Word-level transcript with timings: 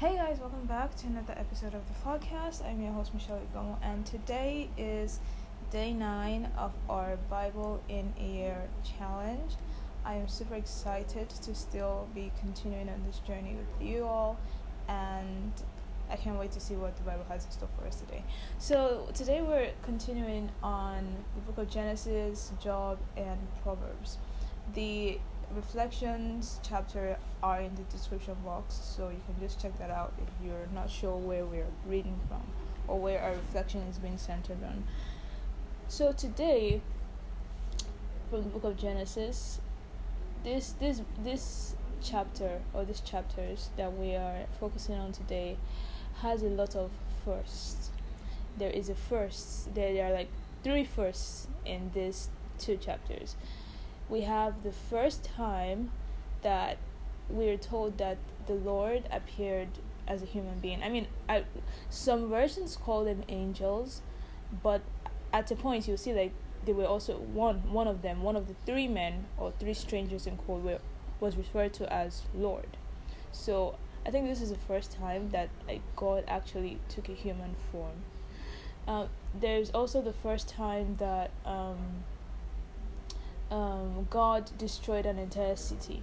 Hey 0.00 0.16
guys, 0.16 0.40
welcome 0.40 0.64
back 0.64 0.96
to 0.96 1.08
another 1.08 1.34
episode 1.36 1.74
of 1.74 1.82
the 1.86 2.08
podcast. 2.08 2.64
I'm 2.64 2.80
your 2.80 2.90
host 2.90 3.12
Michelle 3.12 3.38
Igomu, 3.54 3.76
and 3.82 4.06
today 4.06 4.70
is 4.78 5.20
day 5.70 5.92
nine 5.92 6.48
of 6.56 6.72
our 6.88 7.18
Bible 7.28 7.82
in 7.86 8.14
a 8.18 8.24
Year 8.24 8.68
challenge. 8.82 9.56
I 10.02 10.14
am 10.14 10.26
super 10.26 10.54
excited 10.54 11.28
to 11.28 11.54
still 11.54 12.08
be 12.14 12.32
continuing 12.40 12.88
on 12.88 13.02
this 13.06 13.18
journey 13.18 13.54
with 13.54 13.86
you 13.86 14.06
all, 14.06 14.38
and 14.88 15.52
I 16.10 16.16
can't 16.16 16.38
wait 16.38 16.52
to 16.52 16.60
see 16.60 16.76
what 16.76 16.96
the 16.96 17.02
Bible 17.02 17.26
has 17.28 17.44
in 17.44 17.50
store 17.50 17.68
for 17.78 17.86
us 17.86 17.96
today. 17.96 18.24
So, 18.58 19.06
today 19.12 19.42
we're 19.42 19.68
continuing 19.82 20.48
on 20.62 21.14
the 21.34 21.42
book 21.42 21.58
of 21.58 21.70
Genesis, 21.70 22.52
Job, 22.58 22.96
and 23.18 23.38
Proverbs. 23.62 24.16
The 24.72 25.20
reflections 25.54 26.60
chapter 26.62 27.16
are 27.42 27.60
in 27.60 27.74
the 27.74 27.82
description 27.82 28.36
box, 28.44 28.74
so 28.74 29.08
you 29.08 29.20
can 29.26 29.40
just 29.40 29.60
check 29.60 29.76
that 29.78 29.90
out 29.90 30.12
if 30.18 30.46
you're 30.46 30.68
not 30.74 30.90
sure 30.90 31.16
where 31.16 31.44
we're 31.44 31.66
reading 31.86 32.18
from 32.28 32.42
or 32.86 32.98
where 32.98 33.20
our 33.20 33.32
reflection 33.32 33.80
is 33.82 33.98
being 33.98 34.18
centered 34.18 34.62
on. 34.62 34.84
So, 35.88 36.12
today, 36.12 36.80
from 38.28 38.42
the 38.42 38.48
book 38.48 38.64
of 38.64 38.76
Genesis, 38.76 39.60
this 40.44 40.72
this 40.80 41.02
this 41.22 41.74
chapter 42.02 42.60
or 42.72 42.84
these 42.84 43.00
chapters 43.00 43.70
that 43.76 43.96
we 43.96 44.14
are 44.14 44.46
focusing 44.58 44.94
on 44.94 45.12
today 45.12 45.56
has 46.22 46.42
a 46.42 46.48
lot 46.48 46.74
of 46.76 46.90
firsts. 47.24 47.90
There 48.56 48.70
is 48.70 48.88
a 48.88 48.94
first. 48.94 49.74
There, 49.74 49.92
there 49.92 50.06
are 50.06 50.12
like 50.12 50.28
three 50.62 50.84
firsts 50.84 51.48
in 51.64 51.90
these 51.94 52.28
two 52.58 52.76
chapters. 52.76 53.36
We 54.10 54.22
have 54.22 54.62
the 54.64 54.72
first 54.72 55.24
time 55.24 55.92
that 56.42 56.76
we're 57.28 57.56
told 57.56 57.98
that 57.98 58.18
the 58.46 58.54
Lord 58.54 59.04
appeared 59.12 59.68
as 60.08 60.22
a 60.22 60.26
human 60.26 60.58
being. 60.58 60.82
I 60.82 60.88
mean, 60.88 61.06
I, 61.28 61.44
some 61.88 62.28
versions 62.28 62.76
call 62.76 63.04
them 63.04 63.22
angels, 63.28 64.02
but 64.62 64.82
at 65.32 65.50
a 65.50 65.54
point 65.54 65.86
you'll 65.86 65.96
see 65.96 66.12
like 66.12 66.32
they 66.66 66.72
were 66.72 66.86
also 66.86 67.14
one 67.14 67.72
one 67.72 67.86
of 67.86 68.02
them, 68.02 68.22
one 68.22 68.36
of 68.36 68.48
the 68.48 68.54
three 68.66 68.88
men 68.88 69.26
or 69.38 69.52
three 69.58 69.74
strangers 69.74 70.26
in 70.26 70.36
cold 70.36 70.64
were 70.64 70.80
was 71.20 71.36
referred 71.36 71.72
to 71.74 71.92
as 71.92 72.22
Lord. 72.34 72.76
So 73.30 73.76
I 74.04 74.10
think 74.10 74.26
this 74.26 74.40
is 74.40 74.50
the 74.50 74.58
first 74.66 74.92
time 74.92 75.30
that 75.30 75.50
like 75.68 75.82
God 75.94 76.24
actually 76.26 76.78
took 76.88 77.08
a 77.08 77.14
human 77.14 77.54
form. 77.70 78.02
Uh, 78.88 79.06
there's 79.38 79.70
also 79.70 80.02
the 80.02 80.12
first 80.12 80.48
time 80.48 80.96
that 80.98 81.30
um, 81.44 82.04
um, 83.50 84.06
God 84.10 84.50
destroyed 84.58 85.06
an 85.06 85.18
entire 85.18 85.56
city. 85.56 86.02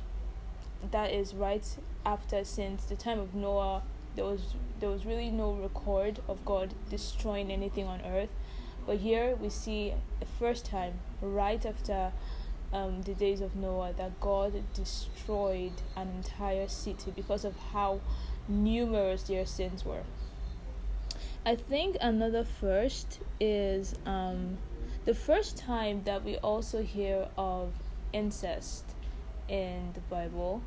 That 0.92 1.12
is 1.12 1.34
right 1.34 1.66
after 2.06 2.44
since 2.44 2.86
the 2.86 2.96
time 2.96 3.20
of 3.20 3.34
Noah. 3.34 3.84
There 4.16 4.26
was 4.26 4.56
there 4.80 4.90
was 4.90 5.06
really 5.06 5.30
no 5.30 5.54
record 5.54 6.20
of 6.28 6.44
God 6.46 6.74
destroying 6.90 7.52
anything 7.52 7.88
on 7.88 8.02
earth, 8.02 8.30
but 8.86 8.98
here 8.98 9.36
we 9.36 9.50
see 9.50 9.94
the 10.20 10.26
first 10.26 10.66
time 10.66 11.00
right 11.22 11.66
after 11.66 12.12
um, 12.74 13.02
the 13.04 13.14
days 13.14 13.42
of 13.42 13.56
Noah 13.56 13.94
that 13.98 14.20
God 14.20 14.64
destroyed 14.74 15.74
an 15.96 16.10
entire 16.18 16.68
city 16.68 17.12
because 17.16 17.46
of 17.46 17.56
how 17.74 18.02
numerous 18.48 19.24
their 19.24 19.46
sins 19.46 19.86
were. 19.86 20.04
I 21.46 21.56
think 21.56 21.98
another 22.02 22.44
first 22.44 23.20
is 23.40 23.96
um, 24.06 24.58
the 25.08 25.16
first 25.16 25.58
time 25.58 26.02
that 26.04 26.26
we 26.26 26.36
also 26.40 26.84
hear 26.84 27.30
of 27.38 27.72
incest 28.12 28.84
in 29.48 29.92
the 29.94 30.02
Bible. 30.02 30.62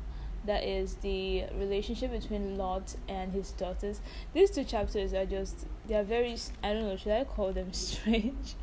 That 0.45 0.63
is 0.63 0.95
the 0.95 1.43
relationship 1.53 2.11
between 2.11 2.57
Lot 2.57 2.95
and 3.07 3.31
his 3.31 3.51
daughters. 3.51 4.01
These 4.33 4.49
two 4.49 4.63
chapters 4.63 5.13
are 5.13 5.27
just, 5.27 5.67
they 5.87 5.93
are 5.93 6.03
very, 6.03 6.35
I 6.63 6.73
don't 6.73 6.87
know, 6.87 6.97
should 6.97 7.11
I 7.11 7.23
call 7.23 7.53
them 7.53 7.71
strange? 7.73 8.55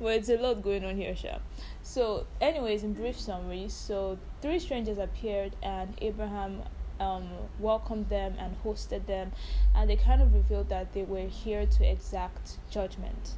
but 0.00 0.14
it's 0.14 0.28
a 0.28 0.36
lot 0.36 0.62
going 0.62 0.84
on 0.84 0.96
here, 0.96 1.14
Sha. 1.14 1.38
So, 1.84 2.26
anyways, 2.40 2.82
in 2.82 2.94
brief 2.94 3.20
summary, 3.20 3.68
so 3.68 4.18
three 4.42 4.58
strangers 4.58 4.98
appeared 4.98 5.54
and 5.62 5.94
Abraham 6.02 6.62
um, 6.98 7.28
welcomed 7.60 8.08
them 8.08 8.34
and 8.36 8.60
hosted 8.64 9.06
them, 9.06 9.30
and 9.76 9.88
they 9.88 9.94
kind 9.94 10.22
of 10.22 10.34
revealed 10.34 10.70
that 10.70 10.92
they 10.92 11.04
were 11.04 11.28
here 11.28 11.66
to 11.66 11.88
exact 11.88 12.58
judgment. 12.68 13.36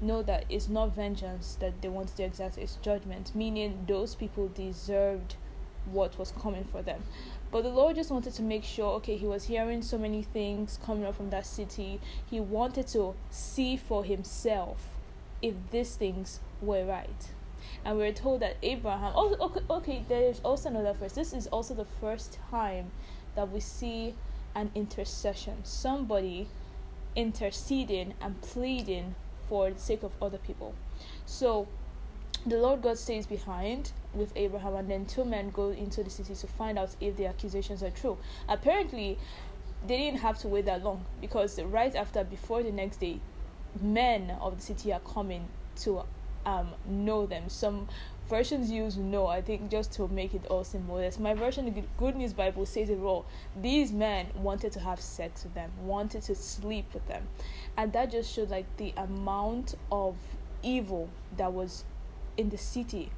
Know 0.00 0.22
that 0.22 0.44
it's 0.48 0.68
not 0.68 0.94
vengeance 0.94 1.56
that 1.60 1.80
they 1.80 1.88
wanted 1.88 2.16
to 2.16 2.24
exact, 2.24 2.58
it's 2.58 2.76
judgment, 2.76 3.34
meaning 3.34 3.84
those 3.88 4.14
people 4.14 4.48
deserved 4.48 5.36
what 5.86 6.18
was 6.18 6.32
coming 6.32 6.64
for 6.64 6.82
them. 6.82 7.02
But 7.50 7.62
the 7.62 7.68
Lord 7.68 7.96
just 7.96 8.10
wanted 8.10 8.34
to 8.34 8.42
make 8.42 8.64
sure, 8.64 8.92
okay, 8.94 9.16
he 9.16 9.26
was 9.26 9.44
hearing 9.44 9.82
so 9.82 9.96
many 9.96 10.22
things 10.22 10.78
coming 10.84 11.04
up 11.04 11.16
from 11.16 11.30
that 11.30 11.46
city. 11.46 12.00
He 12.28 12.40
wanted 12.40 12.88
to 12.88 13.14
see 13.30 13.76
for 13.76 14.04
himself 14.04 14.88
if 15.40 15.54
these 15.70 15.94
things 15.94 16.40
were 16.60 16.84
right. 16.84 17.28
And 17.84 17.98
we 17.98 18.06
are 18.06 18.12
told 18.12 18.40
that 18.40 18.56
Abraham, 18.62 19.12
oh, 19.14 19.36
okay, 19.40 19.60
okay, 19.70 20.04
there's 20.08 20.40
also 20.40 20.68
another 20.70 20.94
verse. 20.94 21.12
This 21.12 21.32
is 21.32 21.46
also 21.48 21.74
the 21.74 21.84
first 21.84 22.38
time 22.50 22.90
that 23.36 23.50
we 23.50 23.60
see 23.60 24.14
an 24.54 24.70
intercession, 24.74 25.58
somebody 25.64 26.48
interceding 27.16 28.14
and 28.20 28.40
pleading 28.40 29.14
for 29.48 29.70
the 29.70 29.78
sake 29.78 30.02
of 30.02 30.12
other 30.20 30.38
people. 30.38 30.74
So 31.26 31.68
the 32.46 32.58
Lord 32.58 32.82
God 32.82 32.98
stays 32.98 33.26
behind 33.26 33.92
with 34.12 34.32
Abraham, 34.36 34.74
and 34.74 34.90
then 34.90 35.06
two 35.06 35.24
men 35.24 35.50
go 35.50 35.70
into 35.70 36.04
the 36.04 36.10
city 36.10 36.34
to 36.34 36.46
find 36.46 36.78
out 36.78 36.94
if 37.00 37.16
the 37.16 37.26
accusations 37.26 37.82
are 37.82 37.90
true. 37.90 38.18
Apparently, 38.48 39.18
they 39.86 39.96
didn't 39.96 40.20
have 40.20 40.38
to 40.38 40.48
wait 40.48 40.66
that 40.66 40.82
long 40.82 41.04
because 41.20 41.60
right 41.60 41.94
after, 41.94 42.24
before 42.24 42.62
the 42.62 42.72
next 42.72 42.98
day, 42.98 43.20
men 43.80 44.36
of 44.40 44.56
the 44.56 44.62
city 44.62 44.92
are 44.92 45.00
coming 45.00 45.48
to 45.76 46.02
um, 46.46 46.70
know 46.86 47.26
them. 47.26 47.48
Some 47.48 47.88
versions 48.28 48.70
use 48.70 48.96
no, 48.96 49.26
I 49.26 49.42
think, 49.42 49.70
just 49.70 49.92
to 49.92 50.08
make 50.08 50.34
it 50.34 50.46
all 50.46 50.64
seem 50.64 50.86
modest. 50.86 51.20
My 51.20 51.34
version, 51.34 51.72
the 51.72 51.82
Good 51.98 52.16
News 52.16 52.32
Bible, 52.32 52.66
says 52.66 52.90
it 52.90 52.98
all. 52.98 53.26
These 53.60 53.92
men 53.92 54.26
wanted 54.34 54.72
to 54.72 54.80
have 54.80 55.00
sex 55.00 55.44
with 55.44 55.54
them, 55.54 55.70
wanted 55.82 56.22
to 56.22 56.34
sleep 56.34 56.86
with 56.92 57.06
them. 57.06 57.28
And 57.76 57.92
that 57.92 58.10
just 58.10 58.32
showed 58.32 58.50
like 58.50 58.66
the 58.76 58.94
amount 58.96 59.74
of 59.90 60.16
evil 60.62 61.08
that 61.36 61.52
was 61.52 61.84
in 62.36 62.50
the 62.50 62.58
city. 62.58 63.10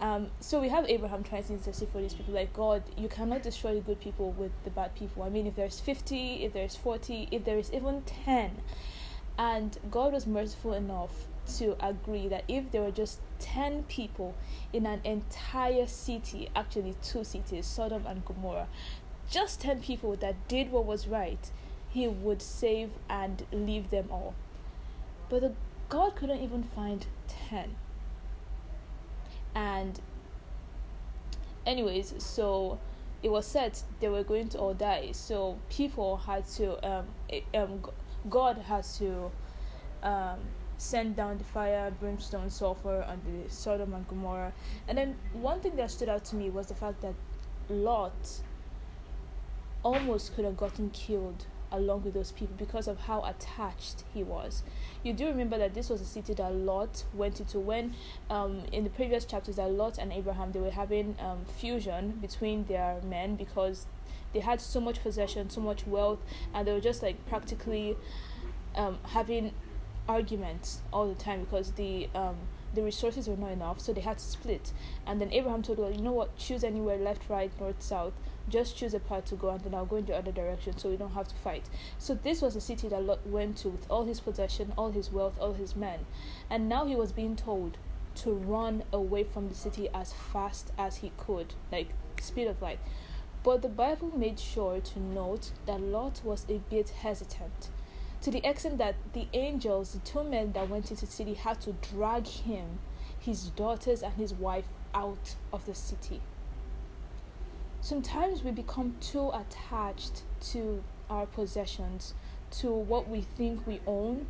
Um, 0.00 0.28
so 0.40 0.60
we 0.60 0.68
have 0.68 0.86
Abraham 0.88 1.22
trying 1.22 1.44
to 1.44 1.52
intercede 1.52 1.88
for 1.90 2.00
these 2.00 2.14
people. 2.14 2.34
Like 2.34 2.52
God, 2.52 2.82
you 2.96 3.08
cannot 3.08 3.42
destroy 3.42 3.74
the 3.74 3.80
good 3.80 4.00
people 4.00 4.32
with 4.32 4.52
the 4.64 4.70
bad 4.70 4.94
people. 4.94 5.22
I 5.22 5.28
mean, 5.28 5.46
if 5.46 5.54
there's 5.54 5.80
fifty, 5.80 6.44
if 6.44 6.52
there's 6.52 6.74
forty, 6.74 7.28
if 7.30 7.44
there 7.44 7.58
is 7.58 7.72
even 7.72 8.02
ten, 8.02 8.60
and 9.38 9.78
God 9.90 10.12
was 10.12 10.26
merciful 10.26 10.74
enough 10.74 11.26
to 11.46 11.76
agree 11.84 12.28
that 12.28 12.44
if 12.48 12.70
there 12.70 12.82
were 12.82 12.90
just 12.90 13.20
10 13.38 13.84
people 13.84 14.34
in 14.72 14.86
an 14.86 15.00
entire 15.04 15.86
city, 15.86 16.48
actually 16.54 16.94
two 17.02 17.24
cities, 17.24 17.66
Sodom 17.66 18.06
and 18.06 18.24
Gomorrah, 18.24 18.68
just 19.30 19.60
10 19.60 19.80
people 19.80 20.16
that 20.16 20.48
did 20.48 20.70
what 20.70 20.84
was 20.84 21.06
right, 21.06 21.50
he 21.88 22.08
would 22.08 22.42
save 22.42 22.90
and 23.08 23.46
leave 23.52 23.90
them 23.90 24.08
all. 24.10 24.34
But 25.28 25.40
the, 25.40 25.52
God 25.88 26.16
couldn't 26.16 26.40
even 26.40 26.62
find 26.62 27.06
10. 27.48 27.76
And, 29.54 30.00
anyways, 31.66 32.14
so 32.18 32.78
it 33.22 33.30
was 33.30 33.46
said 33.46 33.78
they 34.00 34.08
were 34.08 34.24
going 34.24 34.48
to 34.50 34.58
all 34.58 34.74
die. 34.74 35.10
So 35.12 35.58
people 35.70 36.16
had 36.16 36.46
to, 36.56 36.86
um, 36.86 37.06
um, 37.54 37.84
God 38.28 38.58
has 38.58 38.98
to 38.98 39.30
um, 40.02 40.40
send 40.84 41.16
down 41.16 41.38
the 41.38 41.44
fire, 41.44 41.90
brimstone, 41.98 42.50
sulfur 42.50 43.04
on 43.08 43.20
the 43.24 43.50
Sodom 43.50 43.94
and 43.94 44.06
Gomorrah. 44.06 44.52
And 44.86 44.98
then 44.98 45.16
one 45.32 45.60
thing 45.60 45.76
that 45.76 45.90
stood 45.90 46.10
out 46.10 46.24
to 46.26 46.36
me 46.36 46.50
was 46.50 46.66
the 46.66 46.74
fact 46.74 47.00
that 47.00 47.14
Lot 47.70 48.42
almost 49.82 50.34
could 50.34 50.44
have 50.44 50.56
gotten 50.56 50.90
killed 50.90 51.46
along 51.72 52.04
with 52.04 52.14
those 52.14 52.32
people 52.32 52.54
because 52.58 52.86
of 52.86 53.00
how 53.00 53.24
attached 53.24 54.04
he 54.12 54.22
was. 54.22 54.62
You 55.02 55.14
do 55.14 55.26
remember 55.26 55.56
that 55.58 55.74
this 55.74 55.88
was 55.88 56.02
a 56.02 56.04
city 56.04 56.34
that 56.34 56.54
Lot 56.54 57.04
went 57.14 57.40
into 57.40 57.58
when, 57.58 57.94
um, 58.28 58.62
in 58.70 58.84
the 58.84 58.90
previous 58.90 59.24
chapters, 59.24 59.56
that 59.56 59.70
Lot 59.70 59.98
and 59.98 60.12
Abraham 60.12 60.52
they 60.52 60.60
were 60.60 60.70
having 60.70 61.16
um, 61.18 61.46
fusion 61.58 62.18
between 62.20 62.66
their 62.66 63.00
men 63.02 63.36
because 63.36 63.86
they 64.34 64.40
had 64.40 64.60
so 64.60 64.80
much 64.80 65.02
possession, 65.02 65.48
so 65.48 65.60
much 65.60 65.86
wealth, 65.86 66.20
and 66.52 66.68
they 66.68 66.72
were 66.72 66.80
just 66.80 67.02
like 67.02 67.24
practically 67.26 67.96
um, 68.76 68.98
having 69.04 69.52
arguments 70.08 70.82
all 70.92 71.08
the 71.08 71.14
time 71.14 71.40
because 71.40 71.72
the 71.72 72.08
um 72.14 72.36
the 72.74 72.82
resources 72.82 73.28
were 73.28 73.36
not 73.36 73.52
enough, 73.52 73.80
so 73.80 73.92
they 73.92 74.00
had 74.00 74.18
to 74.18 74.24
split. 74.24 74.72
And 75.06 75.20
then 75.20 75.32
Abraham 75.32 75.62
told 75.62 75.78
her, 75.78 75.90
you 75.90 76.02
know 76.02 76.12
what, 76.12 76.36
choose 76.36 76.64
anywhere, 76.64 76.96
left, 76.96 77.30
right, 77.30 77.52
north, 77.60 77.80
south. 77.80 78.12
Just 78.48 78.76
choose 78.76 78.94
a 78.94 79.00
path 79.00 79.26
to 79.26 79.36
go, 79.36 79.50
and 79.50 79.60
then 79.60 79.74
I'll 79.74 79.86
go 79.86 79.96
in 79.96 80.06
the 80.06 80.16
other 80.16 80.32
direction, 80.32 80.76
so 80.76 80.90
we 80.90 80.96
don't 80.96 81.12
have 81.12 81.28
to 81.28 81.34
fight. 81.36 81.64
So 81.98 82.14
this 82.14 82.42
was 82.42 82.56
a 82.56 82.60
city 82.60 82.88
that 82.88 83.02
Lot 83.02 83.26
went 83.26 83.58
to 83.58 83.68
with 83.68 83.86
all 83.88 84.04
his 84.04 84.20
possession, 84.20 84.72
all 84.76 84.90
his 84.90 85.12
wealth, 85.12 85.38
all 85.40 85.54
his 85.54 85.76
men, 85.76 86.00
and 86.50 86.68
now 86.68 86.84
he 86.84 86.96
was 86.96 87.12
being 87.12 87.36
told 87.36 87.78
to 88.16 88.32
run 88.32 88.82
away 88.92 89.24
from 89.24 89.48
the 89.48 89.54
city 89.54 89.88
as 89.94 90.12
fast 90.12 90.72
as 90.76 90.96
he 90.96 91.12
could, 91.16 91.54
like 91.72 91.88
speed 92.20 92.46
of 92.46 92.60
light. 92.60 92.78
But 93.42 93.62
the 93.62 93.68
Bible 93.68 94.10
made 94.16 94.40
sure 94.40 94.80
to 94.80 95.00
note 95.00 95.52
that 95.66 95.80
Lot 95.80 96.22
was 96.24 96.46
a 96.48 96.58
bit 96.70 96.90
hesitant, 96.90 97.68
to 98.24 98.30
the 98.30 98.46
extent 98.48 98.78
that 98.78 98.96
the 99.12 99.26
angels, 99.32 99.92
the 99.92 99.98
two 100.00 100.24
men 100.24 100.52
that 100.52 100.68
went 100.68 100.90
into 100.90 101.06
the 101.06 101.12
city, 101.12 101.34
had 101.34 101.60
to 101.60 101.72
drag 101.72 102.26
him, 102.26 102.78
his 103.18 103.50
daughters, 103.50 104.02
and 104.02 104.14
his 104.14 104.34
wife 104.34 104.64
out 104.94 105.36
of 105.52 105.66
the 105.66 105.74
city. 105.74 106.20
Sometimes 107.80 108.42
we 108.42 108.50
become 108.50 108.96
too 109.00 109.30
attached 109.32 110.22
to 110.52 110.82
our 111.10 111.26
possessions, 111.26 112.14
to 112.50 112.70
what 112.70 113.08
we 113.08 113.20
think 113.20 113.66
we 113.66 113.80
own, 113.86 114.26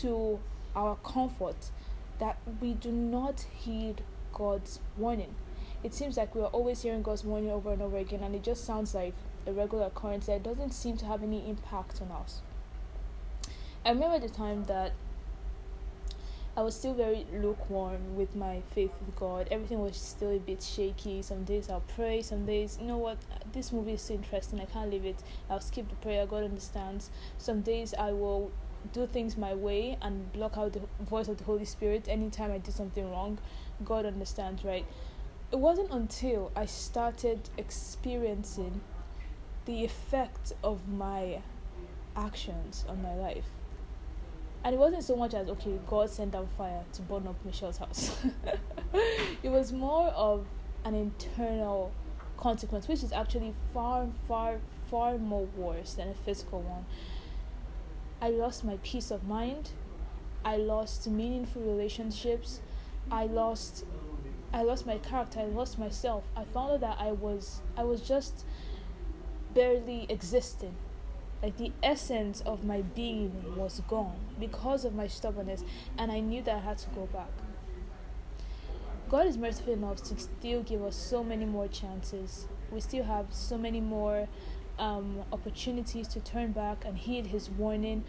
to 0.00 0.40
our 0.74 0.96
comfort, 1.04 1.70
that 2.18 2.38
we 2.60 2.72
do 2.72 2.90
not 2.90 3.44
heed 3.54 4.02
God's 4.32 4.80
warning 4.96 5.34
it 5.84 5.92
seems 5.92 6.16
like 6.16 6.34
we're 6.34 6.46
always 6.46 6.80
hearing 6.80 7.02
God's 7.02 7.24
warning 7.24 7.50
over 7.50 7.70
and 7.70 7.82
over 7.82 7.98
again, 7.98 8.22
and 8.22 8.34
it 8.34 8.42
just 8.42 8.64
sounds 8.64 8.94
like 8.94 9.12
a 9.46 9.52
regular 9.52 9.84
occurrence 9.84 10.26
that 10.26 10.42
doesn't 10.42 10.70
seem 10.70 10.96
to 10.96 11.04
have 11.04 11.22
any 11.22 11.46
impact 11.46 12.00
on 12.00 12.10
us. 12.10 12.40
I 13.84 13.90
remember 13.90 14.18
the 14.18 14.32
time 14.32 14.64
that 14.64 14.92
I 16.56 16.62
was 16.62 16.74
still 16.74 16.94
very 16.94 17.26
lukewarm 17.32 18.16
with 18.16 18.34
my 18.36 18.62
faith 18.74 18.92
with 19.04 19.16
God. 19.16 19.48
Everything 19.50 19.80
was 19.80 19.96
still 19.96 20.30
a 20.30 20.38
bit 20.38 20.62
shaky. 20.62 21.20
Some 21.22 21.44
days 21.44 21.68
I'll 21.68 21.82
pray, 21.94 22.22
some 22.22 22.46
days, 22.46 22.78
you 22.80 22.86
know 22.86 22.98
what, 22.98 23.18
this 23.52 23.72
movie 23.72 23.94
is 23.94 24.02
so 24.02 24.14
interesting, 24.14 24.60
I 24.60 24.66
can't 24.66 24.90
leave 24.90 25.04
it. 25.04 25.16
I'll 25.50 25.60
skip 25.60 25.88
the 25.88 25.96
prayer, 25.96 26.26
God 26.26 26.44
understands. 26.44 27.10
Some 27.38 27.60
days 27.60 27.92
I 27.98 28.12
will 28.12 28.52
do 28.92 29.06
things 29.06 29.36
my 29.36 29.54
way 29.54 29.98
and 30.00 30.32
block 30.32 30.56
out 30.56 30.74
the 30.74 30.82
voice 31.00 31.28
of 31.28 31.38
the 31.38 31.44
Holy 31.44 31.64
Spirit 31.64 32.06
anytime 32.08 32.52
I 32.52 32.58
do 32.58 32.70
something 32.70 33.10
wrong. 33.10 33.38
God 33.84 34.06
understands, 34.06 34.64
right? 34.64 34.86
it 35.54 35.60
wasn't 35.60 35.88
until 35.92 36.50
I 36.56 36.66
started 36.66 37.48
experiencing 37.56 38.80
the 39.66 39.84
effect 39.84 40.52
of 40.64 40.88
my 40.88 41.42
actions 42.16 42.84
on 42.88 43.00
my 43.02 43.14
life. 43.14 43.46
And 44.64 44.74
it 44.74 44.78
wasn't 44.78 45.04
so 45.04 45.14
much 45.14 45.34
as, 45.34 45.48
okay, 45.50 45.78
God 45.86 46.08
sent 46.08 46.32
down 46.32 46.48
fire 46.56 46.82
to 46.94 47.02
burn 47.02 47.26
up 47.26 47.36
Michelle's 47.44 47.76
house. 47.76 48.16
it 49.42 49.50
was 49.50 49.72
more 49.72 50.08
of 50.08 50.46
an 50.86 50.94
internal 50.94 51.92
consequence, 52.38 52.88
which 52.88 53.02
is 53.02 53.12
actually 53.12 53.54
far, 53.74 54.06
far, 54.26 54.56
far 54.90 55.18
more 55.18 55.46
worse 55.56 55.94
than 55.94 56.08
a 56.08 56.14
physical 56.14 56.62
one. 56.62 56.86
I 58.22 58.30
lost 58.30 58.64
my 58.64 58.78
peace 58.82 59.10
of 59.10 59.24
mind. 59.24 59.70
I 60.46 60.56
lost 60.56 61.06
meaningful 61.06 61.60
relationships. 61.60 62.60
I 63.10 63.26
lost 63.26 63.84
I 64.52 64.62
lost 64.62 64.86
my 64.86 64.98
character, 64.98 65.40
I 65.40 65.46
lost 65.46 65.80
myself. 65.80 66.22
I 66.36 66.44
found 66.44 66.74
out 66.74 66.80
that 66.80 66.96
I 67.00 67.12
was 67.12 67.60
I 67.76 67.84
was 67.84 68.00
just 68.00 68.44
barely 69.52 70.06
existing. 70.08 70.74
Like 71.44 71.58
the 71.58 71.72
essence 71.82 72.40
of 72.46 72.64
my 72.64 72.80
being 72.80 73.54
was 73.54 73.82
gone 73.86 74.16
because 74.40 74.86
of 74.86 74.94
my 74.94 75.06
stubbornness, 75.06 75.62
and 75.98 76.10
I 76.10 76.20
knew 76.20 76.40
that 76.40 76.56
I 76.56 76.60
had 76.60 76.78
to 76.78 76.88
go 76.94 77.04
back. 77.04 77.28
God 79.10 79.26
is 79.26 79.36
merciful 79.36 79.74
enough 79.74 80.02
to 80.04 80.18
still 80.18 80.62
give 80.62 80.82
us 80.82 80.96
so 80.96 81.22
many 81.22 81.44
more 81.44 81.68
chances. 81.68 82.46
We 82.70 82.80
still 82.80 83.04
have 83.04 83.26
so 83.28 83.58
many 83.58 83.82
more 83.82 84.26
um, 84.78 85.22
opportunities 85.34 86.08
to 86.08 86.20
turn 86.20 86.52
back 86.52 86.82
and 86.86 86.96
heed 86.96 87.26
His 87.26 87.50
warning. 87.50 88.04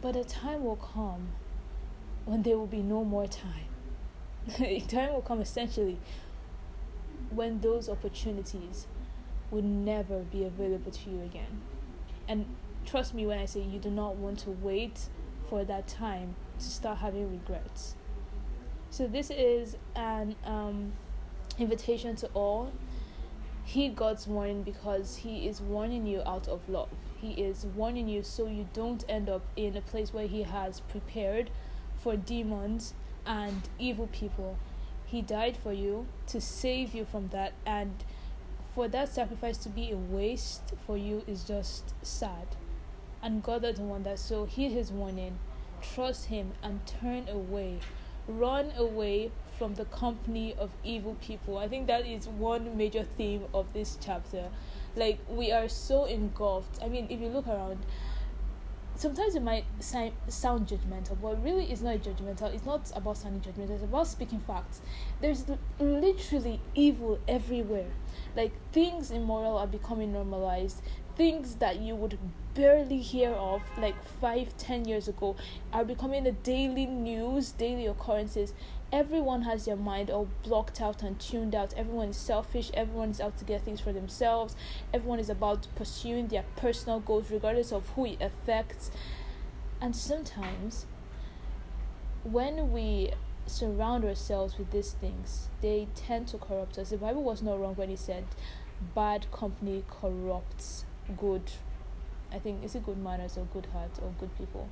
But 0.00 0.16
a 0.16 0.24
time 0.24 0.64
will 0.64 0.76
come 0.76 1.28
when 2.24 2.42
there 2.42 2.56
will 2.56 2.66
be 2.66 2.80
no 2.80 3.04
more 3.04 3.26
time 3.26 3.68
A 4.60 4.80
time 4.80 5.12
will 5.12 5.20
come 5.20 5.42
essentially 5.42 5.98
when 7.28 7.60
those 7.60 7.90
opportunities 7.90 8.86
would 9.50 9.64
never 9.64 10.20
be 10.20 10.42
available 10.42 10.90
to 10.90 11.10
you 11.10 11.20
again. 11.20 11.60
And 12.30 12.46
trust 12.86 13.12
me 13.12 13.26
when 13.26 13.40
I 13.40 13.44
say 13.44 13.60
you 13.60 13.80
do 13.80 13.90
not 13.90 14.14
want 14.14 14.38
to 14.40 14.50
wait 14.50 15.08
for 15.48 15.64
that 15.64 15.88
time 15.88 16.36
to 16.60 16.64
start 16.64 16.98
having 16.98 17.28
regrets. 17.28 17.96
So 18.88 19.08
this 19.08 19.30
is 19.30 19.76
an 19.96 20.36
um, 20.44 20.92
invitation 21.58 22.14
to 22.16 22.28
all. 22.28 22.70
Heed 23.64 23.96
God's 23.96 24.28
warning 24.28 24.62
because 24.62 25.16
He 25.16 25.48
is 25.48 25.60
warning 25.60 26.06
you 26.06 26.22
out 26.24 26.46
of 26.46 26.68
love. 26.68 26.90
He 27.20 27.32
is 27.32 27.66
warning 27.66 28.08
you 28.08 28.22
so 28.22 28.46
you 28.46 28.68
don't 28.72 29.04
end 29.08 29.28
up 29.28 29.42
in 29.56 29.76
a 29.76 29.80
place 29.80 30.12
where 30.12 30.28
He 30.28 30.44
has 30.44 30.78
prepared 30.78 31.50
for 31.96 32.14
demons 32.14 32.94
and 33.26 33.60
evil 33.76 34.06
people. 34.06 34.56
He 35.04 35.20
died 35.20 35.56
for 35.56 35.72
you 35.72 36.06
to 36.28 36.40
save 36.40 36.94
you 36.94 37.04
from 37.04 37.28
that, 37.28 37.54
and 37.66 38.04
for 38.74 38.88
that 38.88 39.08
sacrifice 39.08 39.58
to 39.58 39.68
be 39.68 39.90
a 39.90 39.96
waste 39.96 40.74
for 40.86 40.96
you 40.96 41.22
is 41.26 41.44
just 41.44 41.94
sad. 42.02 42.46
And 43.22 43.42
God 43.42 43.62
doesn't 43.62 43.88
want 43.88 44.04
that, 44.04 44.18
so 44.18 44.44
hear 44.44 44.70
His 44.70 44.90
warning, 44.90 45.38
trust 45.82 46.26
Him, 46.26 46.52
and 46.62 46.86
turn 46.86 47.28
away. 47.28 47.80
Run 48.26 48.72
away 48.76 49.32
from 49.58 49.74
the 49.74 49.84
company 49.86 50.54
of 50.58 50.70
evil 50.84 51.16
people. 51.20 51.58
I 51.58 51.68
think 51.68 51.86
that 51.88 52.06
is 52.06 52.28
one 52.28 52.76
major 52.76 53.04
theme 53.04 53.44
of 53.52 53.72
this 53.74 53.98
chapter. 54.00 54.48
Like, 54.96 55.18
we 55.28 55.52
are 55.52 55.68
so 55.68 56.04
engulfed. 56.04 56.82
I 56.82 56.88
mean, 56.88 57.06
if 57.10 57.20
you 57.20 57.28
look 57.28 57.46
around, 57.46 57.84
sometimes 59.00 59.34
it 59.34 59.42
might 59.42 59.64
sound 59.80 60.68
judgmental, 60.68 61.16
but 61.22 61.42
really 61.42 61.64
it's 61.72 61.80
not 61.80 61.96
judgmental. 61.98 62.52
It's 62.52 62.66
not 62.66 62.92
about 62.94 63.16
sounding 63.16 63.40
judgmental. 63.40 63.70
It's 63.70 63.82
about 63.82 64.06
speaking 64.06 64.40
facts. 64.40 64.82
There's 65.22 65.46
literally 65.78 66.60
evil 66.74 67.18
everywhere. 67.26 67.88
Like 68.36 68.52
things 68.72 69.10
immoral 69.10 69.56
are 69.56 69.66
becoming 69.66 70.12
normalized. 70.12 70.82
Things 71.16 71.56
that 71.56 71.80
you 71.80 71.96
would 71.96 72.18
barely 72.54 73.00
hear 73.00 73.30
of 73.30 73.62
like 73.78 73.96
five, 74.20 74.54
ten 74.58 74.84
years 74.84 75.08
ago 75.08 75.34
are 75.72 75.84
becoming 75.84 76.24
the 76.24 76.32
daily 76.32 76.84
news, 76.84 77.52
daily 77.52 77.86
occurrences 77.86 78.52
everyone 78.92 79.42
has 79.42 79.64
their 79.66 79.76
mind 79.76 80.10
all 80.10 80.28
blocked 80.42 80.80
out 80.80 81.02
and 81.02 81.18
tuned 81.20 81.54
out. 81.54 81.72
Everyone 81.76 82.08
is 82.08 82.16
selfish. 82.16 82.70
Everyone 82.74 83.10
is 83.10 83.20
out 83.20 83.36
to 83.38 83.44
get 83.44 83.62
things 83.62 83.80
for 83.80 83.92
themselves. 83.92 84.56
Everyone 84.92 85.18
is 85.18 85.30
about 85.30 85.68
pursuing 85.76 86.28
their 86.28 86.44
personal 86.56 87.00
goals, 87.00 87.30
regardless 87.30 87.72
of 87.72 87.88
who 87.90 88.06
it 88.06 88.20
affects. 88.20 88.90
And 89.80 89.94
sometimes, 89.94 90.86
when 92.24 92.72
we 92.72 93.12
surround 93.46 94.04
ourselves 94.04 94.58
with 94.58 94.70
these 94.70 94.92
things, 94.92 95.48
they 95.60 95.88
tend 95.94 96.28
to 96.28 96.38
corrupt 96.38 96.78
us. 96.78 96.90
The 96.90 96.98
Bible 96.98 97.22
was 97.22 97.42
not 97.42 97.60
wrong 97.60 97.74
when 97.74 97.90
it 97.90 97.98
said, 97.98 98.24
"Bad 98.94 99.30
company 99.32 99.84
corrupts 99.88 100.84
good." 101.16 101.52
I 102.32 102.38
think 102.38 102.62
is 102.62 102.74
it 102.76 102.84
good 102.84 102.98
manners 102.98 103.36
or 103.36 103.44
good 103.52 103.66
heart 103.66 103.98
or 104.00 104.12
good 104.20 104.36
people, 104.38 104.68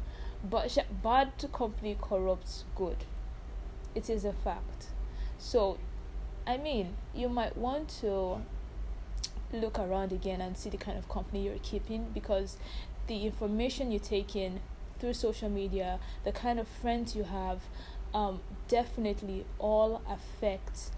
but 0.49 0.77
bad 1.03 1.33
company 1.53 1.97
corrupts 2.01 2.65
good 2.77 3.05
it 3.99 4.09
is 4.09 4.25
a 4.25 4.33
fact. 4.33 4.87
So, 5.39 5.77
I 6.47 6.57
mean, 6.57 6.95
you 7.15 7.29
might 7.29 7.57
want 7.57 7.89
to 8.01 8.41
look 9.53 9.79
around 9.79 10.13
again 10.13 10.41
and 10.41 10.57
see 10.57 10.71
the 10.71 10.77
kind 10.77 10.97
of 10.97 11.09
company 11.09 11.45
you're 11.45 11.59
keeping 11.63 12.07
because 12.15 12.57
the 13.09 13.27
information 13.27 13.91
you 13.91 13.99
take 13.99 14.37
in 14.37 14.61
through 15.01 15.15
social 15.15 15.49
media, 15.49 15.99
the 16.25 16.33
kind 16.33 16.61
of 16.61 16.69
friends 16.69 17.17
you 17.17 17.25
have, 17.25 17.61
um, 18.15 18.41
definitely 18.69 19.45
all 19.59 20.01
affects 20.09 20.93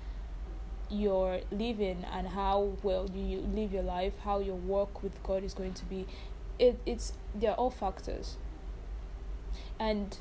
your 0.90 1.40
living 1.50 2.04
and 2.12 2.28
how 2.28 2.72
well 2.82 3.08
you 3.14 3.38
live 3.38 3.72
your 3.72 3.82
life, 3.82 4.12
how 4.24 4.40
your 4.40 4.56
work 4.56 5.02
with 5.02 5.22
God 5.22 5.42
is 5.42 5.54
going 5.54 5.74
to 5.74 5.84
be. 5.86 6.06
It 6.58 6.78
it's 6.84 7.14
they're 7.34 7.54
all 7.54 7.70
factors. 7.70 8.36
And 9.78 10.18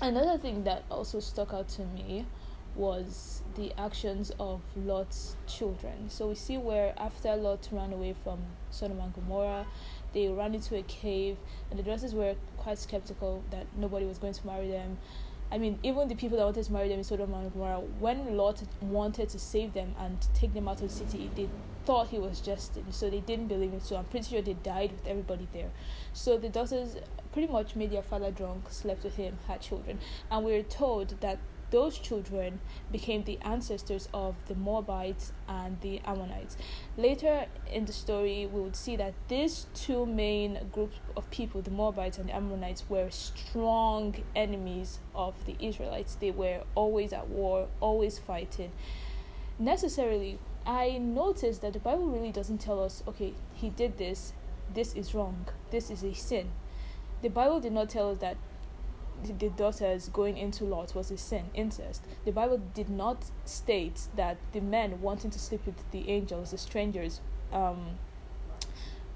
another 0.00 0.38
thing 0.38 0.64
that 0.64 0.84
also 0.90 1.20
stuck 1.20 1.52
out 1.52 1.68
to 1.68 1.82
me 1.82 2.26
was 2.74 3.42
the 3.56 3.72
actions 3.78 4.32
of 4.38 4.60
Lot's 4.76 5.36
children. 5.46 6.08
So 6.08 6.28
we 6.28 6.34
see 6.34 6.56
where 6.56 6.94
after 6.96 7.34
Lot 7.36 7.68
ran 7.72 7.92
away 7.92 8.14
from 8.24 8.38
Sodom 8.70 9.00
and 9.00 9.12
Gomorrah, 9.12 9.66
they 10.12 10.28
ran 10.28 10.54
into 10.54 10.76
a 10.76 10.82
cave, 10.82 11.36
and 11.70 11.78
the 11.78 11.82
dresses 11.82 12.14
were 12.14 12.34
quite 12.56 12.78
skeptical 12.78 13.42
that 13.50 13.66
nobody 13.76 14.06
was 14.06 14.18
going 14.18 14.34
to 14.34 14.46
marry 14.46 14.68
them. 14.70 14.98
I 15.52 15.58
mean, 15.58 15.78
even 15.82 16.06
the 16.06 16.14
people 16.14 16.38
that 16.38 16.44
wanted 16.44 16.64
to 16.64 16.72
marry 16.72 16.88
them 16.88 16.98
in 16.98 17.04
Sodom 17.04 17.34
and 17.34 17.52
Gomorrah, 17.52 17.80
when 17.98 18.36
Lot 18.36 18.62
wanted 18.80 19.28
to 19.30 19.38
save 19.38 19.74
them 19.74 19.94
and 19.98 20.24
take 20.32 20.54
them 20.54 20.68
out 20.68 20.80
of 20.80 20.88
the 20.88 20.94
city, 20.94 21.28
they 21.34 21.48
thought 21.84 22.08
he 22.08 22.18
was 22.18 22.40
jesting, 22.40 22.86
so 22.90 23.10
they 23.10 23.20
didn't 23.20 23.48
believe 23.48 23.72
him. 23.72 23.80
So 23.80 23.96
I'm 23.96 24.04
pretty 24.04 24.28
sure 24.28 24.42
they 24.42 24.54
died 24.54 24.92
with 24.92 25.06
everybody 25.06 25.48
there. 25.52 25.70
So 26.12 26.38
the 26.38 26.48
daughters 26.48 26.96
pretty 27.32 27.50
much 27.52 27.76
made 27.76 27.90
their 27.90 28.02
father 28.02 28.30
drunk, 28.30 28.70
slept 28.70 29.04
with 29.04 29.16
him, 29.16 29.38
had 29.46 29.60
children, 29.60 29.98
and 30.30 30.44
we're 30.44 30.62
told 30.62 31.20
that 31.20 31.38
those 31.70 31.98
children 31.98 32.60
became 32.90 33.22
the 33.24 33.38
ancestors 33.42 34.08
of 34.12 34.34
the 34.48 34.54
Moabites 34.54 35.32
and 35.48 35.80
the 35.80 36.00
Ammonites. 36.04 36.56
Later 36.96 37.46
in 37.70 37.84
the 37.84 37.92
story, 37.92 38.46
we 38.46 38.60
would 38.60 38.76
see 38.76 38.96
that 38.96 39.14
these 39.28 39.66
two 39.74 40.04
main 40.04 40.58
groups 40.72 40.96
of 41.16 41.30
people, 41.30 41.62
the 41.62 41.70
Moabites 41.70 42.18
and 42.18 42.28
the 42.28 42.34
Ammonites, 42.34 42.84
were 42.88 43.08
strong 43.10 44.16
enemies 44.34 44.98
of 45.14 45.34
the 45.46 45.56
Israelites. 45.60 46.16
They 46.16 46.32
were 46.32 46.62
always 46.74 47.12
at 47.12 47.28
war, 47.28 47.68
always 47.80 48.18
fighting. 48.18 48.72
Necessarily, 49.58 50.38
I 50.66 50.98
noticed 50.98 51.62
that 51.62 51.72
the 51.72 51.78
Bible 51.78 52.06
really 52.06 52.32
doesn't 52.32 52.58
tell 52.58 52.82
us, 52.82 53.02
okay, 53.08 53.34
he 53.54 53.70
did 53.70 53.98
this, 53.98 54.32
this 54.72 54.94
is 54.94 55.14
wrong, 55.14 55.46
this 55.70 55.90
is 55.90 56.02
a 56.02 56.14
sin. 56.14 56.50
The 57.22 57.30
Bible 57.30 57.60
did 57.60 57.72
not 57.72 57.88
tell 57.88 58.10
us 58.10 58.18
that 58.18 58.36
the 59.22 59.50
daughters 59.50 60.08
going 60.08 60.38
into 60.38 60.64
Lot 60.64 60.94
was 60.94 61.10
a 61.10 61.18
sin, 61.18 61.46
incest. 61.54 62.04
The 62.24 62.32
Bible 62.32 62.60
did 62.74 62.88
not 62.88 63.24
state 63.44 64.08
that 64.16 64.38
the 64.52 64.60
men 64.60 65.00
wanting 65.00 65.30
to 65.30 65.38
sleep 65.38 65.66
with 65.66 65.90
the 65.90 66.08
angels, 66.08 66.52
the 66.52 66.58
strangers, 66.58 67.20
um, 67.52 67.98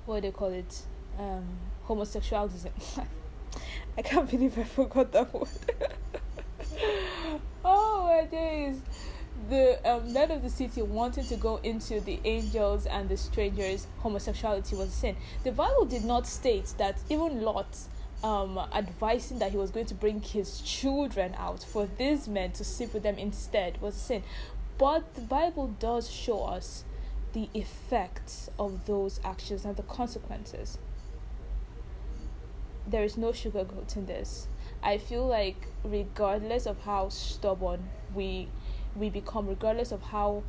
what 0.06 0.16
do 0.16 0.20
they 0.22 0.32
call 0.32 0.52
it, 0.52 0.82
um, 1.18 1.44
homosexuality. 1.84 2.70
I 3.96 4.02
can't 4.02 4.28
believe 4.30 4.58
I 4.58 4.64
forgot 4.64 5.12
that 5.12 5.32
word. 5.32 5.48
oh 7.64 8.02
my 8.04 8.24
days 8.28 8.80
the 9.48 9.78
um, 9.84 10.12
men 10.12 10.30
of 10.30 10.42
the 10.42 10.48
city 10.48 10.80
wanted 10.82 11.28
to 11.28 11.36
go 11.36 11.56
into 11.62 12.00
the 12.00 12.20
angels 12.24 12.86
and 12.86 13.08
the 13.08 13.16
strangers 13.16 13.86
homosexuality 13.98 14.76
was 14.76 14.88
a 14.88 14.92
sin. 14.92 15.16
The 15.42 15.52
bible 15.52 15.84
did 15.84 16.04
not 16.04 16.26
state 16.26 16.72
that 16.78 16.98
even 17.10 17.42
lot 17.42 17.76
um, 18.22 18.58
advising 18.72 19.38
that 19.40 19.50
he 19.50 19.56
was 19.58 19.70
going 19.70 19.86
to 19.86 19.94
bring 19.94 20.22
his 20.22 20.60
children 20.60 21.34
out 21.36 21.62
for 21.62 21.86
these 21.98 22.26
men 22.26 22.52
to 22.52 22.64
sleep 22.64 22.94
with 22.94 23.02
them 23.02 23.18
instead 23.18 23.80
was 23.82 23.96
a 23.96 23.98
sin. 23.98 24.22
But 24.78 25.14
the 25.14 25.20
bible 25.20 25.68
does 25.78 26.10
show 26.10 26.44
us 26.44 26.84
the 27.34 27.50
effects 27.52 28.48
of 28.58 28.86
those 28.86 29.20
actions 29.24 29.64
and 29.64 29.76
the 29.76 29.82
consequences. 29.82 30.78
There 32.86 33.02
is 33.02 33.18
no 33.18 33.28
sugarcoating 33.28 34.06
this. 34.06 34.46
I 34.82 34.98
feel 34.98 35.26
like 35.26 35.68
regardless 35.82 36.66
of 36.66 36.80
how 36.82 37.08
stubborn 37.08 37.88
we 38.14 38.48
we 38.96 39.10
become, 39.10 39.48
regardless 39.48 39.92
of 39.92 40.02
how 40.02 40.42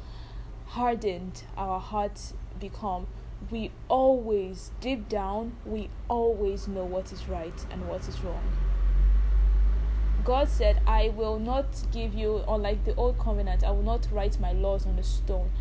hardened 0.68 1.44
our 1.58 1.80
hearts 1.80 2.34
become, 2.60 3.08
we 3.52 3.72
always, 3.88 4.72
deep 4.80 5.08
down, 5.10 5.56
we 5.66 5.90
always 6.08 6.68
know 6.68 6.84
what 6.84 7.12
is 7.12 7.28
right 7.28 7.66
and 7.72 7.88
what 7.88 8.08
is 8.08 8.20
wrong. 8.22 8.44
God 10.24 10.50
said, 10.50 10.82
I 10.88 11.10
will 11.10 11.38
not 11.38 11.68
give 11.92 12.16
you, 12.16 12.44
unlike 12.48 12.84
the 12.84 12.96
old 12.96 13.20
covenant, 13.20 13.64
I 13.64 13.72
will 13.72 13.84
not 13.84 14.08
write 14.12 14.40
my 14.40 14.54
laws 14.54 14.88
on 14.88 14.96
the 14.96 15.04
stone. 15.04 15.52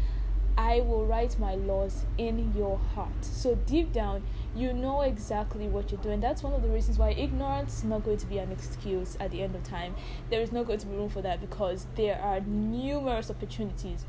I 0.56 0.80
will 0.80 1.04
write 1.04 1.38
my 1.38 1.54
laws 1.56 2.04
in 2.16 2.52
your 2.56 2.78
heart. 2.78 3.25
So 3.25 3.56
deep 3.66 3.92
down, 3.92 4.23
you 4.54 4.73
know 4.73 5.00
exactly 5.00 5.66
what 5.66 5.90
you're 5.90 6.00
doing. 6.00 6.20
That's 6.20 6.42
one 6.42 6.52
of 6.52 6.62
the 6.62 6.68
reasons 6.68 6.96
why 6.96 7.11
ignorance 7.11 7.78
is 7.78 7.84
not 7.84 8.04
going 8.04 8.18
to 8.18 8.26
be 8.26 8.38
an 8.38 8.52
excuse 8.52 9.16
at 9.18 9.32
the 9.32 9.42
end 9.42 9.56
of 9.56 9.64
time. 9.64 9.96
There 10.30 10.40
is 10.40 10.52
not 10.52 10.66
going 10.66 10.78
to 10.78 10.87
be 10.87 10.94
room 10.94 11.08
for 11.08 11.23
that 11.23 11.40
because 11.40 11.87
there 11.96 12.20
are 12.20 12.40
numerous 12.40 13.30
opportunities, 13.30 14.04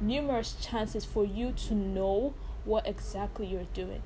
numerous 0.00 0.54
chances 0.60 1.04
for 1.04 1.24
you 1.24 1.52
to 1.52 1.74
know 1.74 2.34
what 2.64 2.86
exactly 2.86 3.46
you're 3.46 3.68
doing. 3.72 4.02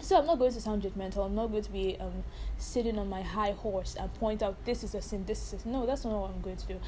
So 0.00 0.18
I'm 0.18 0.26
not 0.26 0.40
going 0.40 0.52
to 0.52 0.60
sound 0.60 0.82
judgmental. 0.82 1.24
I'm 1.24 1.36
not 1.36 1.52
going 1.52 1.62
to 1.62 1.70
be 1.70 1.96
um, 2.00 2.24
sitting 2.58 2.98
on 2.98 3.08
my 3.08 3.22
high 3.22 3.52
horse 3.52 3.94
and 3.94 4.12
point 4.14 4.42
out 4.42 4.56
this 4.64 4.82
is 4.82 4.96
a 4.96 5.00
sin, 5.00 5.24
this 5.26 5.52
is 5.52 5.64
a, 5.64 5.68
no. 5.68 5.86
That's 5.86 6.04
not 6.04 6.20
what 6.20 6.30
I'm 6.30 6.40
going 6.40 6.56
to 6.56 6.66
do. 6.66 6.80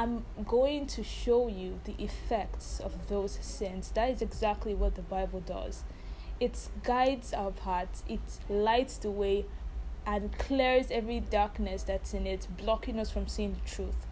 I'm 0.00 0.24
going 0.46 0.86
to 0.86 1.04
show 1.04 1.46
you 1.46 1.78
the 1.84 1.94
effects 2.02 2.80
of 2.80 3.08
those 3.08 3.32
sins. 3.42 3.90
That 3.90 4.08
is 4.08 4.22
exactly 4.22 4.74
what 4.74 4.94
the 4.94 5.02
Bible 5.02 5.40
does 5.40 5.84
it 6.40 6.70
guides 6.82 7.34
our 7.34 7.50
paths, 7.50 8.02
it 8.08 8.20
lights 8.48 8.96
the 8.96 9.10
way 9.10 9.44
and 10.06 10.32
clears 10.38 10.90
every 10.90 11.20
darkness 11.20 11.82
that's 11.82 12.14
in 12.14 12.26
it, 12.26 12.48
blocking 12.56 12.98
us 12.98 13.10
from 13.10 13.28
seeing 13.28 13.52
the 13.52 13.70
truth. 13.70 14.06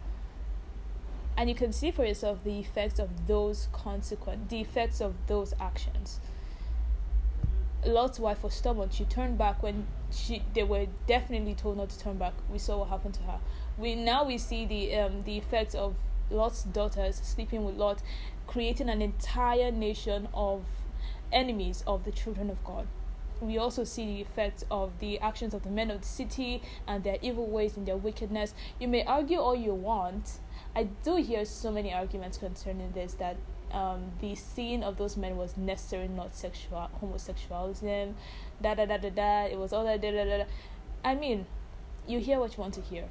And 1.35 1.49
you 1.49 1.55
can 1.55 1.73
see 1.73 1.89
for 1.89 2.05
yourself 2.05 2.43
the 2.43 2.59
effects 2.59 2.99
of 2.99 3.25
those 3.25 3.67
consequent 3.71 4.49
the 4.49 4.61
effects 4.61 5.01
of 5.01 5.15
those 5.25 5.55
actions. 5.59 6.19
Lot's 7.85 8.19
wife 8.19 8.43
was 8.43 8.53
stubborn. 8.53 8.89
She 8.89 9.05
turned 9.05 9.37
back 9.37 9.63
when 9.63 9.87
she 10.11 10.43
they 10.53 10.63
were 10.63 10.87
definitely 11.07 11.55
told 11.55 11.77
not 11.77 11.89
to 11.89 11.99
turn 11.99 12.17
back. 12.17 12.33
We 12.51 12.57
saw 12.57 12.79
what 12.79 12.89
happened 12.89 13.13
to 13.15 13.23
her. 13.23 13.39
We 13.77 13.95
now 13.95 14.25
we 14.25 14.37
see 14.37 14.65
the 14.65 14.95
um 14.95 15.23
the 15.23 15.37
effects 15.37 15.75
of 15.75 15.95
Lot's 16.29 16.63
daughters 16.63 17.15
sleeping 17.23 17.63
with 17.63 17.75
Lot, 17.75 18.01
creating 18.47 18.89
an 18.89 19.01
entire 19.01 19.71
nation 19.71 20.27
of 20.33 20.63
enemies 21.31 21.83
of 21.87 22.03
the 22.03 22.11
children 22.11 22.49
of 22.49 22.63
God. 22.63 22.87
We 23.41 23.57
also 23.57 23.85
see 23.85 24.05
the 24.05 24.21
effects 24.21 24.65
of 24.69 24.99
the 24.99 25.17
actions 25.19 25.53
of 25.53 25.63
the 25.63 25.69
men 25.69 25.89
of 25.89 26.01
the 26.01 26.07
city 26.07 26.61
and 26.85 27.03
their 27.03 27.17
evil 27.21 27.47
ways 27.47 27.77
and 27.77 27.85
their 27.85 27.95
wickedness. 27.95 28.53
You 28.79 28.89
may 28.89 29.05
argue 29.05 29.39
all 29.39 29.55
you 29.55 29.73
want. 29.73 30.39
I 30.75 30.83
do 30.83 31.15
hear 31.15 31.45
so 31.45 31.71
many 31.71 31.93
arguments 31.93 32.37
concerning 32.37 32.91
this 32.91 33.13
that 33.13 33.37
um, 33.71 34.11
the 34.21 34.35
sin 34.35 34.83
of 34.83 34.97
those 34.97 35.17
men 35.17 35.37
was 35.37 35.57
necessarily 35.57 36.09
not 36.09 36.35
sexual 36.35 36.89
homosexualism, 37.01 38.13
da 38.61 38.75
da 38.75 38.85
da 38.85 38.97
da 38.97 39.09
da. 39.09 39.45
It 39.45 39.57
was 39.57 39.73
all 39.73 39.85
that 39.85 40.01
da 40.01 40.11
da. 40.11 40.25
da. 40.25 40.43
I 41.03 41.15
mean, 41.15 41.45
you 42.07 42.19
hear 42.19 42.39
what 42.39 42.57
you 42.57 42.61
want 42.61 42.73
to 42.75 42.81
hear. 42.81 43.05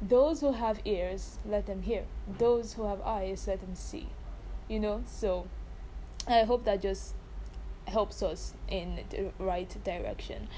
Those 0.00 0.40
who 0.40 0.52
have 0.52 0.80
ears, 0.84 1.38
let 1.44 1.66
them 1.66 1.82
hear. 1.82 2.04
Those 2.38 2.74
who 2.74 2.86
have 2.86 3.00
eyes, 3.02 3.46
let 3.46 3.60
them 3.60 3.74
see. 3.74 4.08
You 4.68 4.80
know, 4.80 5.04
so 5.06 5.46
I 6.26 6.42
hope 6.42 6.64
that 6.64 6.82
just 6.82 7.14
helps 7.86 8.22
us 8.22 8.54
in 8.68 9.00
the 9.10 9.30
right 9.38 9.76
direction. 9.84 10.48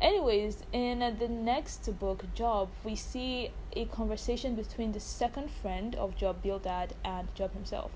Anyways, 0.00 0.62
in 0.72 0.98
the 1.18 1.28
next 1.28 1.88
book, 1.98 2.24
Job, 2.34 2.68
we 2.84 2.94
see 2.94 3.50
a 3.72 3.86
conversation 3.86 4.54
between 4.54 4.92
the 4.92 5.00
second 5.00 5.50
friend 5.50 5.94
of 5.94 6.16
Job, 6.16 6.42
Bildad, 6.42 6.92
and 7.02 7.34
Job 7.34 7.54
himself. 7.54 7.90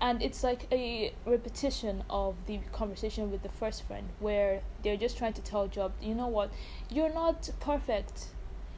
And 0.00 0.22
it's 0.22 0.44
like 0.44 0.66
a 0.70 1.12
repetition 1.24 2.04
of 2.10 2.34
the 2.46 2.60
conversation 2.72 3.30
with 3.30 3.42
the 3.42 3.48
first 3.48 3.82
friend, 3.84 4.08
where 4.20 4.62
they're 4.82 4.96
just 4.96 5.16
trying 5.16 5.32
to 5.34 5.42
tell 5.42 5.68
Job, 5.68 5.92
you 6.00 6.14
know 6.14 6.28
what, 6.28 6.50
you're 6.90 7.12
not 7.12 7.48
perfect 7.60 8.28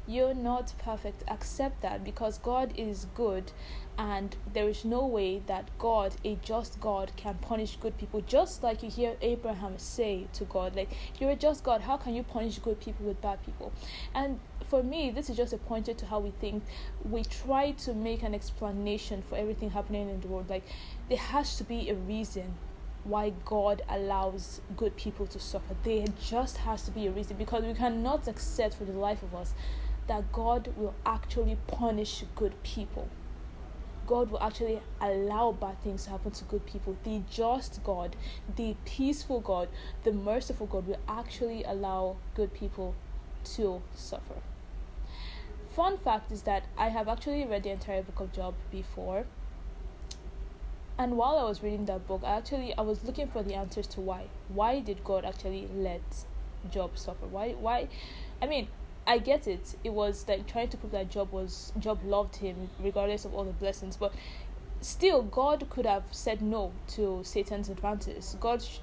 you're 0.08 0.34
not 0.34 0.72
perfect. 0.78 1.22
Accept 1.28 1.82
that 1.82 2.02
because 2.02 2.38
God 2.38 2.72
is 2.76 3.06
good 3.14 3.52
and 3.98 4.34
there 4.54 4.68
is 4.68 4.84
no 4.84 5.04
way 5.04 5.42
that 5.46 5.68
God, 5.78 6.14
a 6.24 6.36
just 6.36 6.80
God, 6.80 7.12
can 7.16 7.34
punish 7.34 7.76
good 7.76 7.98
people. 7.98 8.22
Just 8.22 8.62
like 8.62 8.82
you 8.82 8.88
hear 8.88 9.16
Abraham 9.20 9.76
say 9.76 10.26
to 10.32 10.44
God, 10.44 10.74
like, 10.74 10.88
You're 11.20 11.32
a 11.32 11.36
just 11.36 11.62
God, 11.62 11.82
how 11.82 11.98
can 11.98 12.14
you 12.14 12.22
punish 12.22 12.58
good 12.58 12.80
people 12.80 13.04
with 13.06 13.20
bad 13.20 13.44
people? 13.44 13.72
And 14.14 14.40
for 14.68 14.82
me, 14.82 15.10
this 15.10 15.28
is 15.28 15.36
just 15.36 15.52
a 15.52 15.58
pointer 15.58 15.92
to 15.92 16.06
how 16.06 16.20
we 16.20 16.30
think. 16.30 16.64
We 17.04 17.24
try 17.24 17.72
to 17.72 17.92
make 17.92 18.22
an 18.22 18.34
explanation 18.34 19.22
for 19.28 19.36
everything 19.36 19.70
happening 19.70 20.08
in 20.08 20.20
the 20.20 20.28
world. 20.28 20.48
Like, 20.48 20.64
there 21.08 21.18
has 21.18 21.56
to 21.56 21.64
be 21.64 21.90
a 21.90 21.94
reason 21.94 22.54
why 23.04 23.32
God 23.44 23.82
allows 23.88 24.60
good 24.76 24.96
people 24.96 25.26
to 25.28 25.38
suffer. 25.38 25.74
There 25.82 26.06
just 26.22 26.58
has 26.58 26.82
to 26.84 26.90
be 26.90 27.06
a 27.06 27.10
reason 27.10 27.36
because 27.36 27.64
we 27.64 27.74
cannot 27.74 28.28
accept 28.28 28.74
for 28.74 28.84
the 28.84 28.92
life 28.92 29.22
of 29.22 29.34
us 29.34 29.54
that 30.08 30.32
God 30.32 30.72
will 30.76 30.94
actually 31.06 31.56
punish 31.66 32.24
good 32.34 32.60
people. 32.62 33.08
God 34.06 34.30
will 34.30 34.42
actually 34.42 34.80
allow 35.00 35.52
bad 35.52 35.80
things 35.82 36.04
to 36.04 36.10
happen 36.10 36.30
to 36.32 36.44
good 36.44 36.64
people. 36.64 36.96
The 37.04 37.22
just 37.30 37.84
God, 37.84 38.16
the 38.56 38.74
peaceful 38.86 39.40
God, 39.40 39.68
the 40.02 40.12
merciful 40.12 40.66
God 40.66 40.86
will 40.86 40.98
actually 41.06 41.62
allow 41.62 42.16
good 42.34 42.54
people 42.54 42.94
to 43.56 43.82
suffer. 43.94 44.40
Fun 45.76 45.98
fact 45.98 46.32
is 46.32 46.42
that 46.42 46.64
I 46.76 46.88
have 46.88 47.06
actually 47.06 47.44
read 47.44 47.62
the 47.62 47.70
entire 47.70 48.02
book 48.02 48.18
of 48.18 48.32
Job 48.32 48.54
before. 48.72 49.26
And 50.98 51.16
while 51.16 51.38
I 51.38 51.44
was 51.44 51.62
reading 51.62 51.84
that 51.84 52.08
book, 52.08 52.22
I 52.24 52.38
actually 52.38 52.74
I 52.76 52.80
was 52.80 53.04
looking 53.04 53.28
for 53.28 53.42
the 53.42 53.54
answers 53.54 53.86
to 53.88 54.00
why. 54.00 54.24
Why 54.48 54.80
did 54.80 55.04
God 55.04 55.24
actually 55.24 55.68
let 55.72 56.24
Job 56.70 56.98
suffer? 56.98 57.26
Why 57.26 57.50
why 57.52 57.88
I 58.42 58.46
mean, 58.46 58.68
I 59.08 59.16
get 59.16 59.48
it. 59.48 59.74
It 59.82 59.94
was 59.94 60.26
like 60.28 60.46
trying 60.46 60.68
to 60.68 60.76
prove 60.76 60.92
that 60.92 61.08
Job 61.10 61.32
was 61.32 61.72
Job 61.78 61.98
loved 62.04 62.36
him 62.36 62.68
regardless 62.78 63.24
of 63.24 63.34
all 63.34 63.44
the 63.44 63.54
blessings, 63.54 63.96
but 63.96 64.12
still 64.82 65.22
God 65.22 65.68
could 65.70 65.86
have 65.86 66.04
said 66.10 66.42
no 66.42 66.72
to 66.88 67.22
Satan's 67.24 67.70
advances. 67.70 68.36
God 68.38 68.62
sh- 68.62 68.80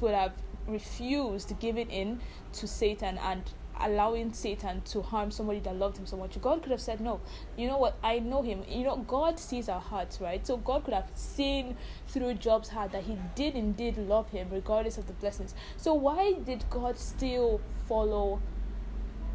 could 0.00 0.14
have 0.14 0.32
refused 0.66 1.54
giving 1.60 1.90
in 1.90 2.20
to 2.54 2.66
Satan 2.66 3.18
and 3.18 3.42
allowing 3.78 4.32
Satan 4.32 4.80
to 4.80 5.02
harm 5.02 5.30
somebody 5.30 5.58
that 5.60 5.76
loved 5.76 5.98
him 5.98 6.06
so 6.06 6.16
much. 6.16 6.40
God 6.40 6.62
could 6.62 6.72
have 6.72 6.80
said, 6.80 7.02
No, 7.02 7.20
you 7.58 7.68
know 7.68 7.76
what? 7.76 7.98
I 8.02 8.18
know 8.18 8.40
him. 8.40 8.64
You 8.66 8.84
know, 8.84 8.96
God 8.96 9.38
sees 9.38 9.68
our 9.68 9.80
hearts, 9.80 10.22
right? 10.22 10.46
So 10.46 10.56
God 10.56 10.84
could 10.84 10.94
have 10.94 11.10
seen 11.14 11.76
through 12.08 12.32
Job's 12.34 12.70
heart 12.70 12.92
that 12.92 13.04
he 13.04 13.18
did 13.34 13.54
indeed 13.54 13.98
love 13.98 14.30
him, 14.30 14.48
regardless 14.50 14.96
of 14.96 15.06
the 15.06 15.12
blessings. 15.12 15.54
So 15.76 15.92
why 15.92 16.32
did 16.32 16.64
God 16.70 16.98
still 16.98 17.60
follow 17.86 18.40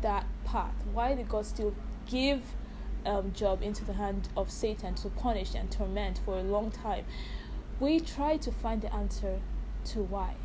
that 0.02 0.26
path? 0.46 0.76
Why 0.94 1.16
did 1.16 1.30
God 1.30 1.46
still 1.46 1.74
give 2.08 2.42
um, 3.06 3.32
Job 3.34 3.62
into 3.62 3.84
the 3.86 3.94
hand 3.94 4.30
of 4.36 4.52
Satan 4.52 4.96
to 4.96 5.10
punish 5.10 5.54
and 5.56 5.72
torment 5.72 6.20
for 6.26 6.38
a 6.38 6.44
long 6.44 6.72
time? 6.72 7.06
We 7.80 8.00
try 8.00 8.38
to 8.38 8.52
find 8.52 8.82
the 8.82 8.94
answer 8.94 9.40
to 9.86 10.00
why. 10.00 10.36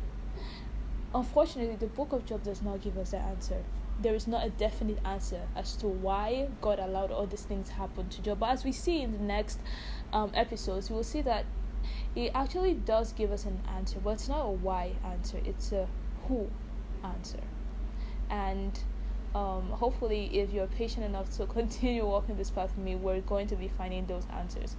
Unfortunately, 1.13 1.75
the 1.75 1.87
book 1.87 2.11
of 2.11 2.25
Job 2.25 2.43
does 2.43 2.61
not 2.61 2.81
give 2.81 2.97
us 2.97 3.11
the 3.11 3.17
answer. 3.17 3.63
there 3.99 4.13
is 4.13 4.27
not 4.27 4.45
a 4.45 4.49
definite 4.49 4.99
answer 5.03 5.41
as 5.55 5.75
to 5.77 5.87
why 5.87 6.47
God 6.61 6.79
allowed 6.79 7.11
all 7.11 7.25
these 7.25 7.43
things 7.43 7.69
to 7.69 7.73
happen 7.73 8.09
to 8.09 8.21
Job. 8.21 8.39
But 8.39 8.49
as 8.49 8.63
we 8.63 8.71
see 8.71 9.01
in 9.01 9.11
the 9.11 9.23
next 9.23 9.59
um, 10.13 10.31
episodes, 10.33 10.89
we 10.89 10.95
will 10.95 11.03
see 11.03 11.21
that 11.21 11.45
it 12.15 12.31
actually 12.35 12.73
does 12.73 13.13
give 13.13 13.31
us 13.31 13.45
an 13.45 13.59
answer, 13.75 13.99
but 14.03 14.11
it's 14.11 14.27
not 14.27 14.41
a 14.41 14.51
why 14.51 14.93
answer, 15.03 15.39
it's 15.45 15.71
a 15.71 15.87
who 16.27 16.49
answer. 17.03 17.39
And 18.29 18.79
um, 19.37 19.69
hopefully, 19.69 20.39
if 20.39 20.51
you're 20.51 20.65
patient 20.65 21.05
enough 21.05 21.29
to 21.37 21.45
continue 21.57 22.05
walking 22.05 22.37
this 22.37 22.49
path 22.49 22.75
with 22.75 22.83
me, 22.83 22.95
we're 22.95 23.21
going 23.21 23.45
to 23.47 23.55
be 23.55 23.67
finding 23.67 24.07
those 24.07 24.23
answers. 24.33 24.75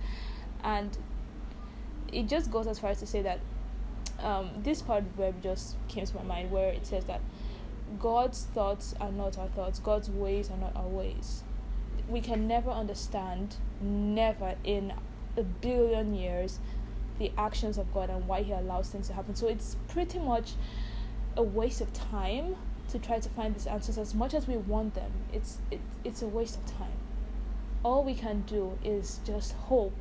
And 0.64 0.98
it 2.12 2.26
just 2.26 2.50
goes 2.50 2.66
as 2.66 2.80
far 2.80 2.90
as 2.90 2.98
to 2.98 3.06
say 3.06 3.22
that 3.22 3.38
um, 4.18 4.50
this 4.58 4.82
part 4.82 5.04
of 5.04 5.16
the 5.16 5.22
web 5.22 5.42
just 5.42 5.76
came 5.86 6.04
to 6.04 6.16
my 6.16 6.22
mind 6.22 6.50
where 6.50 6.70
it 6.70 6.86
says 6.86 7.04
that 7.04 7.20
God's 8.00 8.46
thoughts 8.46 8.94
are 9.00 9.12
not 9.12 9.38
our 9.38 9.46
thoughts, 9.48 9.78
God's 9.78 10.10
ways 10.10 10.50
are 10.50 10.56
not 10.56 10.74
our 10.74 10.88
ways. 10.88 11.44
We 12.08 12.20
can 12.20 12.48
never 12.48 12.70
understand, 12.70 13.56
never 13.80 14.56
in 14.64 14.92
a 15.36 15.44
billion 15.44 16.14
years, 16.14 16.58
the 17.20 17.30
actions 17.38 17.78
of 17.78 17.92
God 17.94 18.10
and 18.10 18.26
why 18.26 18.42
He 18.42 18.52
allows 18.52 18.88
things 18.88 19.06
to 19.06 19.12
happen. 19.12 19.36
So 19.36 19.46
it's 19.46 19.76
pretty 19.86 20.18
much 20.18 20.54
a 21.36 21.42
waste 21.44 21.80
of 21.80 21.92
time 21.92 22.56
to 22.88 22.99
try 22.99 23.18
to 23.18 23.28
find 23.30 23.54
these 23.54 23.66
answers 23.66 23.99
as 23.99 24.14
much 24.14 24.35
as 24.35 24.47
we 24.47 24.57
want 24.57 24.95
them. 24.95 25.11
It's 25.33 25.59
it, 25.71 25.80
it's 26.04 26.23
a 26.23 26.26
waste 26.26 26.57
of 26.57 26.66
time. 26.66 26.92
All 27.85 28.02
we 28.04 28.14
can 28.14 28.42
do 28.47 28.78
is 28.83 29.21
just 29.25 29.52
hope 29.52 29.95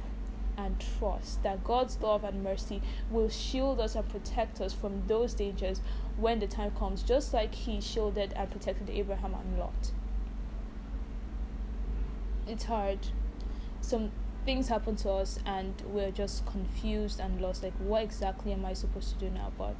and 0.58 0.84
trust 0.98 1.44
that 1.44 1.64
God's 1.64 2.00
love 2.02 2.24
and 2.24 2.44
mercy 2.44 2.82
will 3.12 3.30
shield 3.30 3.80
us 3.80 3.96
and 3.96 4.10
protect 4.10 4.60
us 4.60 4.74
from 4.74 5.04
those 5.08 5.34
dangers 5.36 5.82
when 6.18 6.40
the 6.40 6.48
time 6.48 6.72
comes, 6.72 7.04
just 7.04 7.34
like 7.34 7.54
He 7.54 7.80
shielded 7.80 8.34
and 8.36 8.50
protected 8.50 8.90
Abraham 8.90 9.36
and 9.36 9.60
Lot. 9.60 9.92
It's 12.48 12.64
hard. 12.64 13.00
Some 13.82 14.12
things 14.46 14.70
happen 14.70 14.96
to 14.96 15.12
us 15.12 15.38
and 15.46 15.76
we're 15.86 16.12
just 16.12 16.46
confused 16.46 17.20
and 17.20 17.40
lost. 17.40 17.62
Like, 17.62 17.74
what 17.80 18.04
exactly 18.04 18.52
am 18.54 18.66
I 18.66 18.74
supposed 18.74 19.10
to 19.10 19.20
do 19.20 19.30
now? 19.30 19.52
But 19.58 19.76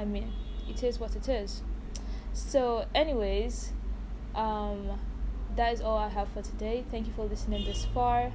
I 0.00 0.06
mean, 0.06 0.32
it 0.66 0.82
is 0.82 0.98
what 0.98 1.14
it 1.14 1.28
is. 1.28 1.60
So, 2.32 2.86
anyways, 2.94 3.72
um, 4.34 4.98
that 5.56 5.74
is 5.74 5.82
all 5.82 5.98
I 5.98 6.08
have 6.08 6.28
for 6.30 6.40
today. 6.40 6.84
Thank 6.90 7.06
you 7.06 7.12
for 7.12 7.26
listening 7.26 7.66
this 7.66 7.84
far. 7.92 8.32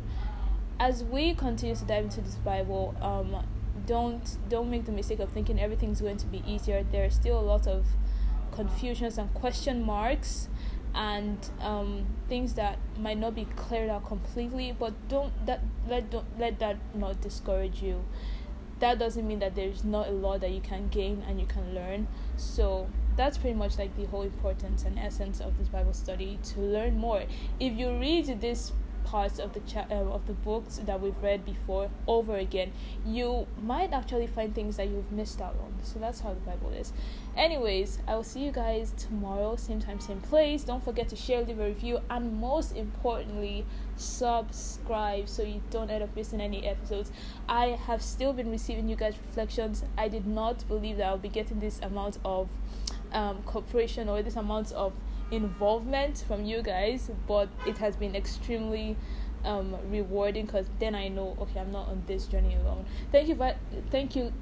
As 0.80 1.04
we 1.04 1.34
continue 1.34 1.76
to 1.76 1.86
dive 1.86 2.04
into 2.04 2.22
this 2.22 2.36
Bible, 2.36 2.94
um, 3.02 3.44
don't 3.88 4.38
don't 4.48 4.70
make 4.70 4.86
the 4.86 4.92
mistake 4.92 5.20
of 5.20 5.32
thinking 5.32 5.60
everything's 5.60 6.02
going 6.02 6.18
to 6.18 6.28
be 6.28 6.44
easier. 6.46 6.84
There 6.84 7.06
are 7.06 7.10
still 7.10 7.40
a 7.40 7.42
lot 7.42 7.66
of 7.66 7.86
confusions 8.52 9.18
and 9.18 9.34
question 9.34 9.82
marks 9.82 10.50
and 10.94 11.50
um, 11.62 12.06
things 12.30 12.54
that 12.54 12.78
might 13.00 13.18
not 13.18 13.34
be 13.34 13.46
cleared 13.56 13.90
out 13.90 14.06
completely. 14.06 14.76
But 14.78 14.94
don't 15.08 15.34
that 15.48 15.62
let 15.88 16.12
don't 16.12 16.38
let 16.38 16.60
that 16.60 16.78
not 16.94 17.22
discourage 17.22 17.82
you. 17.82 18.04
That 18.86 19.00
doesn't 19.00 19.28
mean 19.28 19.40
that 19.40 19.56
there's 19.56 19.84
not 19.84 20.10
a 20.10 20.12
lot 20.12 20.42
that 20.42 20.52
you 20.52 20.62
can 20.62 20.90
gain 20.90 21.24
and 21.28 21.40
you 21.40 21.48
can 21.48 21.74
learn. 21.74 22.08
So 22.38 22.88
that's 23.18 23.36
pretty 23.36 23.56
much 23.56 23.80
like 23.80 23.98
the 23.98 24.06
whole 24.06 24.22
importance 24.22 24.84
and 24.84 25.00
essence 25.00 25.40
of 25.40 25.58
this 25.58 25.68
Bible 25.70 25.94
study 25.94 26.38
to 26.54 26.60
learn 26.60 26.96
more. 27.00 27.24
If 27.60 27.74
you 27.74 27.98
read 27.98 28.42
this 28.42 28.74
parts 29.06 29.40
of 29.40 29.54
the 29.54 29.60
cha- 29.62 29.88
uh, 29.90 30.16
of 30.16 30.26
the 30.28 30.34
books 30.34 30.80
that 30.84 31.00
we've 31.00 31.22
read 31.22 31.46
before 31.46 31.90
over 32.08 32.36
again, 32.36 32.74
you 33.06 33.48
might 33.62 33.94
actually 33.94 34.28
find 34.28 34.54
things 34.54 34.78
that 34.78 34.90
you've 34.90 35.12
missed 35.12 35.42
out 35.42 35.56
on. 35.62 35.74
So 35.84 36.00
that's 36.00 36.20
how 36.20 36.34
the 36.34 36.40
Bible 36.42 36.72
is. 36.72 36.92
Anyways, 37.38 38.00
I 38.08 38.16
will 38.16 38.24
see 38.24 38.44
you 38.44 38.52
guys 38.52 38.94
tomorrow, 38.98 39.56
same 39.56 39.80
time, 39.80 40.00
same 40.00 40.22
place. 40.22 40.64
Don't 40.64 40.84
forget 40.84 41.08
to 41.10 41.16
share, 41.16 41.42
leave 41.44 41.60
a 41.60 41.66
review, 41.66 42.00
and 42.10 42.40
most 42.40 42.76
importantly, 42.76 43.66
subscribe 43.96 45.30
so 45.30 45.44
you 45.44 45.62
don't 45.70 45.90
end 45.90 46.04
up 46.04 46.16
missing 46.16 46.42
any 46.42 46.66
episodes. 46.66 47.12
I 47.48 47.78
have 47.88 48.02
still 48.02 48.34
been 48.34 48.50
receiving 48.50 48.90
you 48.90 48.96
guys' 48.96 49.16
reflections. 49.28 49.84
I 49.98 50.08
did 50.08 50.26
not 50.26 50.68
believe 50.68 50.98
that 50.98 51.08
I'll 51.08 51.18
be 51.18 51.30
getting 51.30 51.60
this 51.60 51.80
amount 51.82 52.18
of 52.26 52.50
um, 53.12 53.44
cooperation 53.44 54.10
or 54.10 54.22
this 54.22 54.36
amount 54.36 54.72
of 54.72 54.94
involvement 55.32 56.24
from 56.28 56.46
you 56.46 56.62
guys, 56.62 57.10
but 57.28 57.50
it 57.66 57.78
has 57.78 57.96
been 57.96 58.16
extremely 58.16 58.96
um, 59.44 59.76
rewarding 59.90 60.46
because 60.46 60.66
then 60.80 60.96
I 60.96 61.08
know 61.08 61.36
okay 61.40 61.60
I'm 61.60 61.72
not 61.72 61.88
on 61.88 62.04
this 62.08 62.26
journey 62.26 62.56
alone. 62.56 62.86
Thank 63.12 63.28
you, 63.30 63.36
but 63.36 63.58
thank 63.92 64.16
you, 64.16 64.34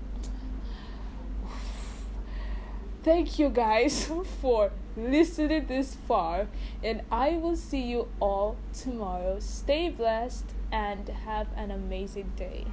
thank 3.03 3.37
you 3.39 3.49
guys 3.49 4.09
for 4.41 4.71
listening 4.95 5.67
this 5.67 5.95
far, 6.07 6.47
and 6.83 7.01
I 7.11 7.31
will 7.31 7.55
see 7.55 7.81
you 7.81 8.07
all 8.19 8.57
tomorrow. 8.73 9.39
Stay 9.39 9.89
blessed 9.89 10.45
and 10.71 11.07
have 11.09 11.47
an 11.55 11.71
amazing 11.71 12.31
day. 12.35 12.65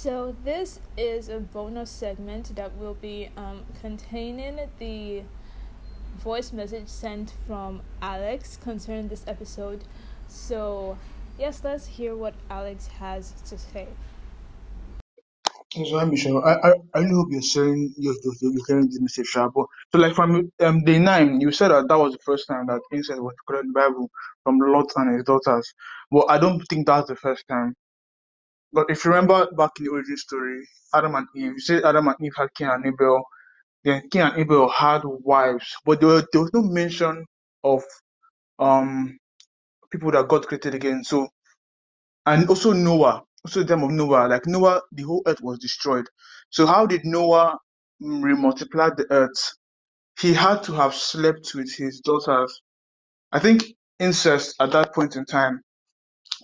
So 0.00 0.36
this 0.44 0.78
is 0.96 1.28
a 1.28 1.40
bonus 1.40 1.90
segment 1.90 2.54
that 2.54 2.76
will 2.78 2.94
be 2.94 3.30
um, 3.36 3.64
containing 3.80 4.60
the 4.78 5.24
voice 6.18 6.52
message 6.52 6.86
sent 6.86 7.34
from 7.48 7.82
Alex 8.00 8.56
concerning 8.62 9.08
this 9.08 9.24
episode. 9.26 9.82
So 10.28 10.96
yes, 11.36 11.62
let's 11.64 11.88
hear 11.88 12.14
what 12.14 12.34
Alex 12.48 12.86
has 12.86 13.32
to 13.48 13.58
say. 13.58 13.88
So, 15.72 16.06
Michelle, 16.06 16.44
I, 16.44 16.52
I, 16.68 16.72
I 16.94 17.02
hope 17.02 17.26
you're 17.32 17.42
saying 17.42 17.92
you're, 17.98 18.14
you're, 18.22 18.52
you're 18.52 18.64
hearing 18.68 18.86
this 18.86 19.00
message, 19.00 19.26
sha, 19.26 19.48
but 19.48 19.66
so 19.90 19.98
like 19.98 20.14
from 20.14 20.48
um 20.60 20.84
day 20.84 21.00
nine, 21.00 21.40
you 21.40 21.50
said 21.50 21.72
that 21.72 21.88
that 21.88 21.98
was 21.98 22.12
the 22.12 22.20
first 22.24 22.46
time 22.46 22.66
that 22.68 22.80
incest 22.92 23.20
was 23.20 23.34
recorded 23.40 23.66
in 23.66 23.72
the 23.72 23.80
Bible 23.80 24.08
from 24.44 24.60
Lot 24.60 24.92
and 24.94 25.16
his 25.16 25.24
daughters. 25.24 25.74
Well, 26.12 26.24
I 26.28 26.38
don't 26.38 26.60
think 26.70 26.86
that's 26.86 27.08
the 27.08 27.16
first 27.16 27.48
time. 27.48 27.74
But 28.72 28.90
if 28.90 29.04
you 29.04 29.12
remember 29.12 29.48
back 29.56 29.72
in 29.80 29.86
the 29.86 29.92
origin 29.92 30.18
story, 30.18 30.68
Adam 30.94 31.16
and 31.16 31.28
Eve, 31.36 31.52
you 31.54 31.60
said 31.60 31.84
Adam 31.84 32.08
and 32.08 32.16
Eve 32.22 32.34
had 32.36 32.48
Cain 32.56 32.70
and 32.70 32.86
Abel. 32.86 33.22
Then 33.84 34.08
Cain 34.10 34.22
and 34.22 34.38
Abel 34.38 34.68
had 34.70 35.02
wives, 35.04 35.66
but 35.86 36.00
there, 36.00 36.08
were, 36.10 36.26
there 36.32 36.42
was 36.42 36.52
no 36.54 36.62
mention 36.62 37.26
of 37.64 37.82
um 38.58 39.18
people 39.90 40.10
that 40.12 40.28
God 40.28 40.46
created 40.48 40.74
again. 40.74 41.04
So 41.04 41.28
and 42.26 42.48
also 42.48 42.72
Noah, 42.72 43.22
also 43.44 43.62
the 43.62 43.66
time 43.74 43.84
of 43.84 43.90
Noah, 43.90 44.28
like 44.28 44.46
Noah, 44.46 44.82
the 44.92 45.02
whole 45.04 45.22
earth 45.26 45.40
was 45.42 45.58
destroyed. 45.58 46.06
So 46.50 46.66
how 46.66 46.86
did 46.86 47.02
Noah 47.04 47.58
mm, 48.02 48.22
remultiply 48.22 48.96
the 48.96 49.06
earth? 49.10 49.52
He 50.20 50.34
had 50.34 50.62
to 50.64 50.74
have 50.74 50.94
slept 50.94 51.52
with 51.54 51.74
his 51.74 52.00
daughters. 52.00 52.60
I 53.32 53.40
think 53.40 53.64
incest 54.00 54.56
at 54.60 54.72
that 54.72 54.94
point 54.94 55.16
in 55.16 55.26
time 55.26 55.62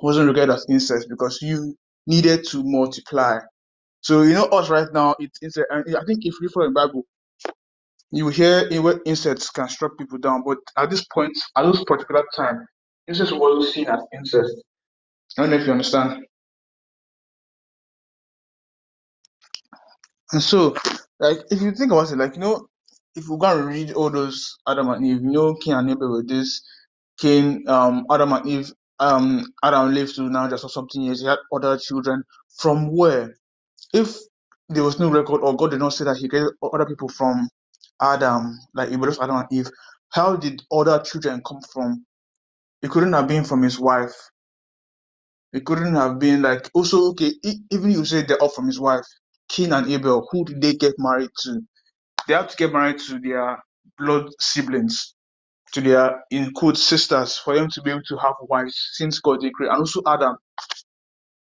wasn't 0.03 0.29
regarded 0.29 0.55
as 0.55 0.67
incest 0.71 1.09
because 1.11 1.41
you 1.43 1.77
needed 2.07 2.45
to 2.49 2.63
multiply. 2.65 3.39
So 4.01 4.23
you 4.23 4.35
know 4.35 4.45
us 4.47 4.69
right 4.69 4.89
now, 4.93 5.15
it's 5.19 5.43
incest. 5.43 5.67
And 5.71 5.97
I 5.97 6.05
think 6.07 6.27
if 6.27 6.35
you 6.41 6.49
follow 6.51 6.67
the 6.67 6.73
Bible, 6.73 7.05
you 8.11 8.29
hear 8.29 8.69
in 8.71 8.83
where 8.83 9.01
incest 9.07 9.53
can 9.55 9.69
struck 9.69 9.99
people 9.99 10.19
down, 10.19 10.43
but 10.45 10.59
at 10.77 10.91
this 10.91 11.05
point, 11.07 11.37
at 11.57 11.65
this 11.71 11.83
particular 11.85 12.23
time, 12.37 12.67
incest 13.09 13.33
wasn't 13.35 13.75
seen 13.75 13.89
as 13.89 14.01
incest. 14.13 14.55
I 15.39 15.43
don't 15.43 15.51
know 15.51 15.57
if 15.57 15.67
you 15.67 15.73
understand. 15.73 16.25
And 20.33 20.43
so, 20.43 20.75
like, 21.21 21.39
if 21.51 21.63
you 21.63 21.73
think 21.73 21.93
about 21.93 22.11
it, 22.11 22.19
like, 22.19 22.35
you 22.35 22.41
know, 22.41 22.67
if 23.17 23.29
we 23.29 23.39
go 23.39 23.59
and 23.59 23.67
read 23.67 23.93
all 23.93 24.11
those 24.11 24.57
Adam 24.67 24.91
and 24.91 25.07
Eve, 25.07 25.23
you 25.23 25.31
know, 25.31 25.55
Cain 25.55 25.75
and 25.75 25.91
Abel 25.91 26.11
were 26.11 26.23
this, 26.25 26.63
Cain, 27.19 27.65
um, 27.69 28.07
Adam 28.11 28.33
and 28.33 28.47
Eve, 28.47 28.73
um, 29.01 29.45
Adam 29.63 29.95
lived 29.95 30.17
to 30.17 30.23
now 30.31 30.49
just 30.49 30.63
for 30.63 30.69
something 30.69 31.03
years, 31.03 31.21
he 31.21 31.27
had 31.27 31.39
other 31.53 31.79
children. 31.79 32.23
From 32.59 32.97
where? 32.97 33.35
If 33.95 34.17
there 34.71 34.85
was 34.85 35.01
no 35.01 35.11
record, 35.11 35.43
or 35.43 35.57
God 35.57 35.73
did 35.73 35.81
not 35.81 35.91
say 35.95 36.05
that 36.05 36.19
he 36.19 36.29
created 36.29 36.53
other 36.63 36.87
people 36.87 37.09
from 37.11 37.49
Adam, 38.01 38.59
like 38.75 38.91
was 39.01 39.21
Adam 39.21 39.37
and 39.39 39.49
Eve, 39.53 39.71
how 40.11 40.37
did 40.37 40.63
other 40.73 41.01
children 41.01 41.43
come 41.47 41.61
from? 41.73 42.07
It 42.83 42.91
couldn't 42.91 43.13
have 43.15 43.29
been 43.29 43.45
from 43.45 43.63
his 43.63 43.81
wife. 43.81 44.15
It 45.53 45.67
couldn't 45.67 45.95
have 45.97 46.21
been 46.21 46.43
like 46.43 46.71
also 46.75 47.11
okay. 47.11 47.33
Even 47.73 47.93
you 47.93 48.05
say 48.07 48.23
they're 48.23 48.39
all 48.43 48.51
from 48.51 48.67
his 48.69 48.81
wife, 48.81 49.07
Cain 49.51 49.73
and 49.75 49.91
Abel. 49.91 50.29
Who 50.33 50.45
did 50.47 50.63
they 50.63 50.75
get 50.75 50.95
married 50.99 51.31
to? 51.45 51.61
They 52.29 52.35
have 52.35 52.49
to 52.49 52.57
get 52.57 52.73
married 52.73 52.99
to 53.09 53.19
their 53.21 53.59
blood 53.99 54.29
siblings, 54.41 55.15
to 55.75 55.81
their 55.81 56.23
in 56.31 56.53
sisters, 56.75 57.37
for 57.37 57.55
them 57.55 57.69
to 57.71 57.83
be 57.83 57.91
able 57.91 58.03
to 58.09 58.17
have 58.17 58.35
wives. 58.43 58.91
Since 58.93 59.21
God 59.21 59.39
create, 59.39 59.71
and 59.71 59.79
also 59.79 60.01
Adam. 60.07 60.37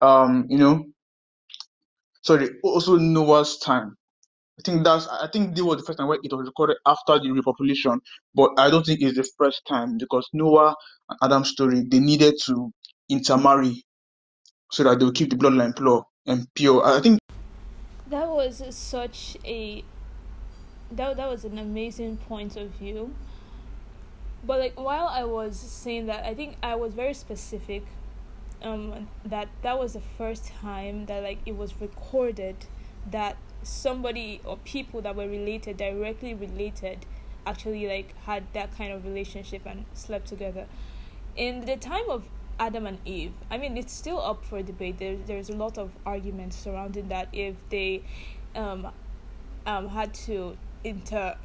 Um, 0.01 0.45
you 0.49 0.57
know, 0.57 0.85
sorry, 2.21 2.49
also 2.63 2.97
Noah's 2.97 3.57
time. 3.59 3.95
I 4.59 4.61
think 4.63 4.83
that's 4.83 5.07
I 5.07 5.27
think 5.31 5.55
this 5.55 5.63
was 5.63 5.77
the 5.77 5.83
first 5.83 5.99
time 5.99 6.07
where 6.07 6.19
it 6.21 6.33
was 6.33 6.47
recorded 6.47 6.77
after 6.85 7.19
the 7.19 7.29
repopulation, 7.29 7.99
but 8.33 8.51
I 8.57 8.69
don't 8.69 8.85
think 8.85 9.01
it's 9.01 9.17
the 9.17 9.29
first 9.38 9.61
time 9.67 9.97
because 9.97 10.27
Noah 10.33 10.75
and 11.09 11.19
Adam's 11.21 11.49
story 11.49 11.83
they 11.89 11.99
needed 11.99 12.35
to 12.45 12.71
intermarry 13.09 13.83
so 14.71 14.83
that 14.83 14.99
they 14.99 15.05
would 15.05 15.15
keep 15.15 15.29
the 15.29 15.35
bloodline 15.35 15.75
pure 15.75 16.05
and 16.25 16.47
pure. 16.55 16.85
I 16.85 16.99
think 17.01 17.19
that 18.07 18.27
was 18.27 18.63
such 18.69 19.38
a 19.45 19.83
that 20.91 21.17
that 21.17 21.29
was 21.29 21.43
an 21.45 21.59
amazing 21.59 22.17
point 22.17 22.55
of 22.55 22.69
view. 22.71 23.13
But 24.45 24.60
like 24.60 24.79
while 24.79 25.08
I 25.08 25.23
was 25.23 25.58
saying 25.58 26.05
that, 26.08 26.25
I 26.25 26.36
think 26.36 26.58
I 26.62 26.75
was 26.75 26.93
very 26.93 27.13
specific. 27.13 27.84
Um, 28.62 29.10
that 29.25 29.49
that 29.62 29.77
was 29.77 29.93
the 29.93 30.01
first 30.17 30.47
time 30.47 31.05
that 31.08 31.21
like 31.21 31.39
it 31.45 31.55
was 31.55 31.79
recorded 31.79 32.55
that 33.12 33.38
somebody 33.63 34.41
or 34.43 34.58
people 34.58 35.01
that 35.01 35.15
were 35.15 35.27
related 35.27 35.77
directly 35.77 36.34
related 36.34 37.05
actually 37.45 37.88
like 37.88 38.15
had 38.25 38.43
that 38.53 38.75
kind 38.77 38.93
of 38.93 39.05
relationship 39.05 39.63
and 39.65 39.86
slept 39.93 40.27
together 40.27 40.65
in 41.36 41.65
the 41.65 41.75
time 41.75 42.10
of 42.10 42.23
adam 42.60 42.86
and 42.86 42.99
eve 43.05 43.34
i 43.51 43.58
mean 43.58 43.77
it's 43.77 43.93
still 43.93 44.19
up 44.19 44.43
for 44.45 44.62
debate 44.62 44.97
there, 44.97 45.17
there's 45.25 45.49
a 45.49 45.55
lot 45.55 45.77
of 45.77 45.91
arguments 46.05 46.55
surrounding 46.55 47.08
that 47.10 47.27
if 47.34 47.55
they 47.69 48.01
um, 48.55 48.88
um, 49.65 49.89
had 49.89 50.13
to 50.13 50.55
inter 50.84 51.36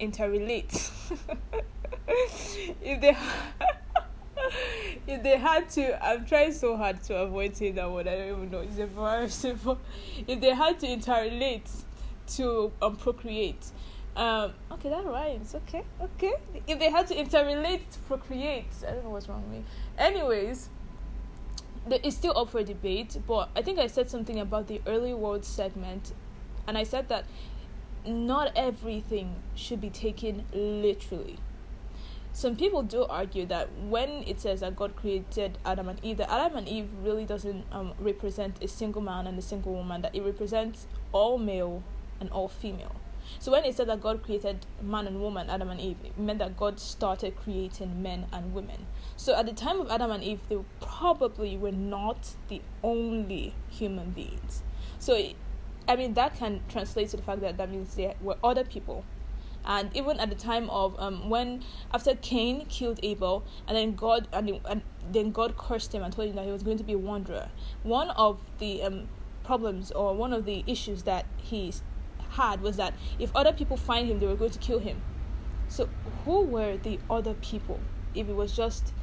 interrelate 0.00 0.90
if 2.08 3.00
they 3.00 3.16
if 5.06 5.22
they 5.22 5.36
had 5.36 5.68
to 5.68 6.04
i'm 6.04 6.24
trying 6.24 6.52
so 6.52 6.76
hard 6.76 7.02
to 7.02 7.16
avoid 7.16 7.56
saying 7.56 7.74
that 7.74 7.90
word 7.90 8.06
i 8.06 8.16
don't 8.16 8.28
even 8.28 8.50
know 8.50 8.60
it's 8.60 8.78
embarrassing 8.78 9.58
but 9.64 9.78
if 10.26 10.40
they 10.40 10.54
had 10.54 10.78
to 10.78 10.86
interrelate 10.86 11.68
to 12.26 12.72
um, 12.82 12.96
procreate 12.96 13.66
um, 14.16 14.52
okay 14.72 14.88
that 14.88 15.04
rhymes 15.04 15.54
okay 15.54 15.84
okay. 16.00 16.34
If 16.66 16.80
they 16.80 16.90
had 16.90 17.06
to 17.08 17.14
interrelate 17.14 17.88
to 17.90 17.98
procreate 18.06 18.66
i 18.86 18.90
don't 18.90 19.04
know 19.04 19.10
what's 19.10 19.28
wrong 19.28 19.42
with 19.44 19.58
me. 19.58 19.64
Anyways 19.96 20.70
it's 21.90 22.16
still 22.16 22.36
up 22.36 22.50
for 22.50 22.62
debate 22.62 23.16
but 23.26 23.48
i 23.56 23.62
think 23.62 23.78
i 23.78 23.86
said 23.86 24.10
something 24.10 24.40
about 24.40 24.66
the 24.66 24.80
early 24.86 25.14
world 25.14 25.42
segment 25.42 26.12
and 26.66 26.76
i 26.76 26.82
said 26.82 27.08
that 27.08 27.24
not 28.08 28.52
everything 28.56 29.36
should 29.54 29.80
be 29.80 29.90
taken 29.90 30.44
literally. 30.52 31.38
Some 32.32 32.56
people 32.56 32.82
do 32.82 33.04
argue 33.04 33.46
that 33.46 33.68
when 33.88 34.22
it 34.26 34.40
says 34.40 34.60
that 34.60 34.76
God 34.76 34.94
created 34.94 35.58
Adam 35.64 35.88
and 35.88 35.98
Eve, 36.04 36.18
that 36.18 36.30
Adam 36.30 36.56
and 36.56 36.68
Eve 36.68 36.88
really 37.02 37.24
doesn't 37.24 37.64
um, 37.72 37.94
represent 37.98 38.62
a 38.62 38.68
single 38.68 39.02
man 39.02 39.26
and 39.26 39.38
a 39.38 39.42
single 39.42 39.72
woman, 39.72 40.02
that 40.02 40.14
it 40.14 40.22
represents 40.22 40.86
all 41.12 41.38
male 41.38 41.82
and 42.20 42.30
all 42.30 42.48
female. 42.48 42.94
So 43.38 43.52
when 43.52 43.64
it 43.64 43.76
said 43.76 43.88
that 43.88 44.00
God 44.00 44.22
created 44.22 44.66
man 44.80 45.06
and 45.06 45.20
woman, 45.20 45.50
Adam 45.50 45.68
and 45.70 45.80
Eve, 45.80 45.96
it 46.04 46.18
meant 46.18 46.38
that 46.38 46.56
God 46.56 46.80
started 46.80 47.36
creating 47.36 48.02
men 48.02 48.26
and 48.32 48.54
women. 48.54 48.86
So 49.16 49.34
at 49.34 49.46
the 49.46 49.52
time 49.52 49.80
of 49.80 49.90
Adam 49.90 50.10
and 50.10 50.24
Eve, 50.24 50.40
they 50.48 50.58
probably 50.80 51.56
were 51.56 51.72
not 51.72 52.34
the 52.48 52.62
only 52.82 53.54
human 53.68 54.10
beings. 54.10 54.62
So 54.98 55.20
I 55.88 55.96
mean, 55.96 56.14
that 56.14 56.36
can 56.36 56.60
translate 56.68 57.08
to 57.10 57.16
the 57.16 57.22
fact 57.22 57.40
that 57.40 57.56
that 57.56 57.70
means 57.70 57.94
there 57.94 58.14
were 58.20 58.36
other 58.44 58.64
people. 58.64 59.04
And 59.68 59.94
even 59.94 60.18
at 60.18 60.30
the 60.30 60.34
time 60.34 60.70
of 60.70 60.98
um, 60.98 61.28
when 61.28 61.62
after 61.92 62.14
Cain 62.14 62.64
killed 62.66 62.98
Abel, 63.02 63.44
and 63.68 63.76
then 63.76 63.94
God 63.94 64.26
and, 64.32 64.60
and 64.64 64.82
then 65.12 65.30
God 65.30 65.58
cursed 65.58 65.94
him 65.94 66.02
and 66.02 66.12
told 66.12 66.30
him 66.30 66.36
that 66.36 66.46
he 66.46 66.50
was 66.50 66.62
going 66.62 66.78
to 66.78 66.84
be 66.84 66.94
a 66.94 66.98
wanderer. 66.98 67.50
One 67.82 68.08
of 68.10 68.40
the 68.58 68.82
um, 68.82 69.08
problems 69.44 69.92
or 69.92 70.14
one 70.14 70.32
of 70.32 70.46
the 70.46 70.64
issues 70.66 71.02
that 71.02 71.26
he 71.36 71.72
had 72.30 72.62
was 72.62 72.76
that 72.76 72.94
if 73.18 73.30
other 73.36 73.52
people 73.52 73.76
find 73.76 74.08
him, 74.08 74.18
they 74.18 74.26
were 74.26 74.36
going 74.36 74.50
to 74.50 74.58
kill 74.58 74.78
him. 74.78 75.02
So 75.68 75.88
who 76.24 76.44
were 76.44 76.78
the 76.78 76.98
other 77.10 77.34
people? 77.34 77.78
If 78.14 78.28
it 78.28 78.34
was 78.34 78.56
just 78.56 78.94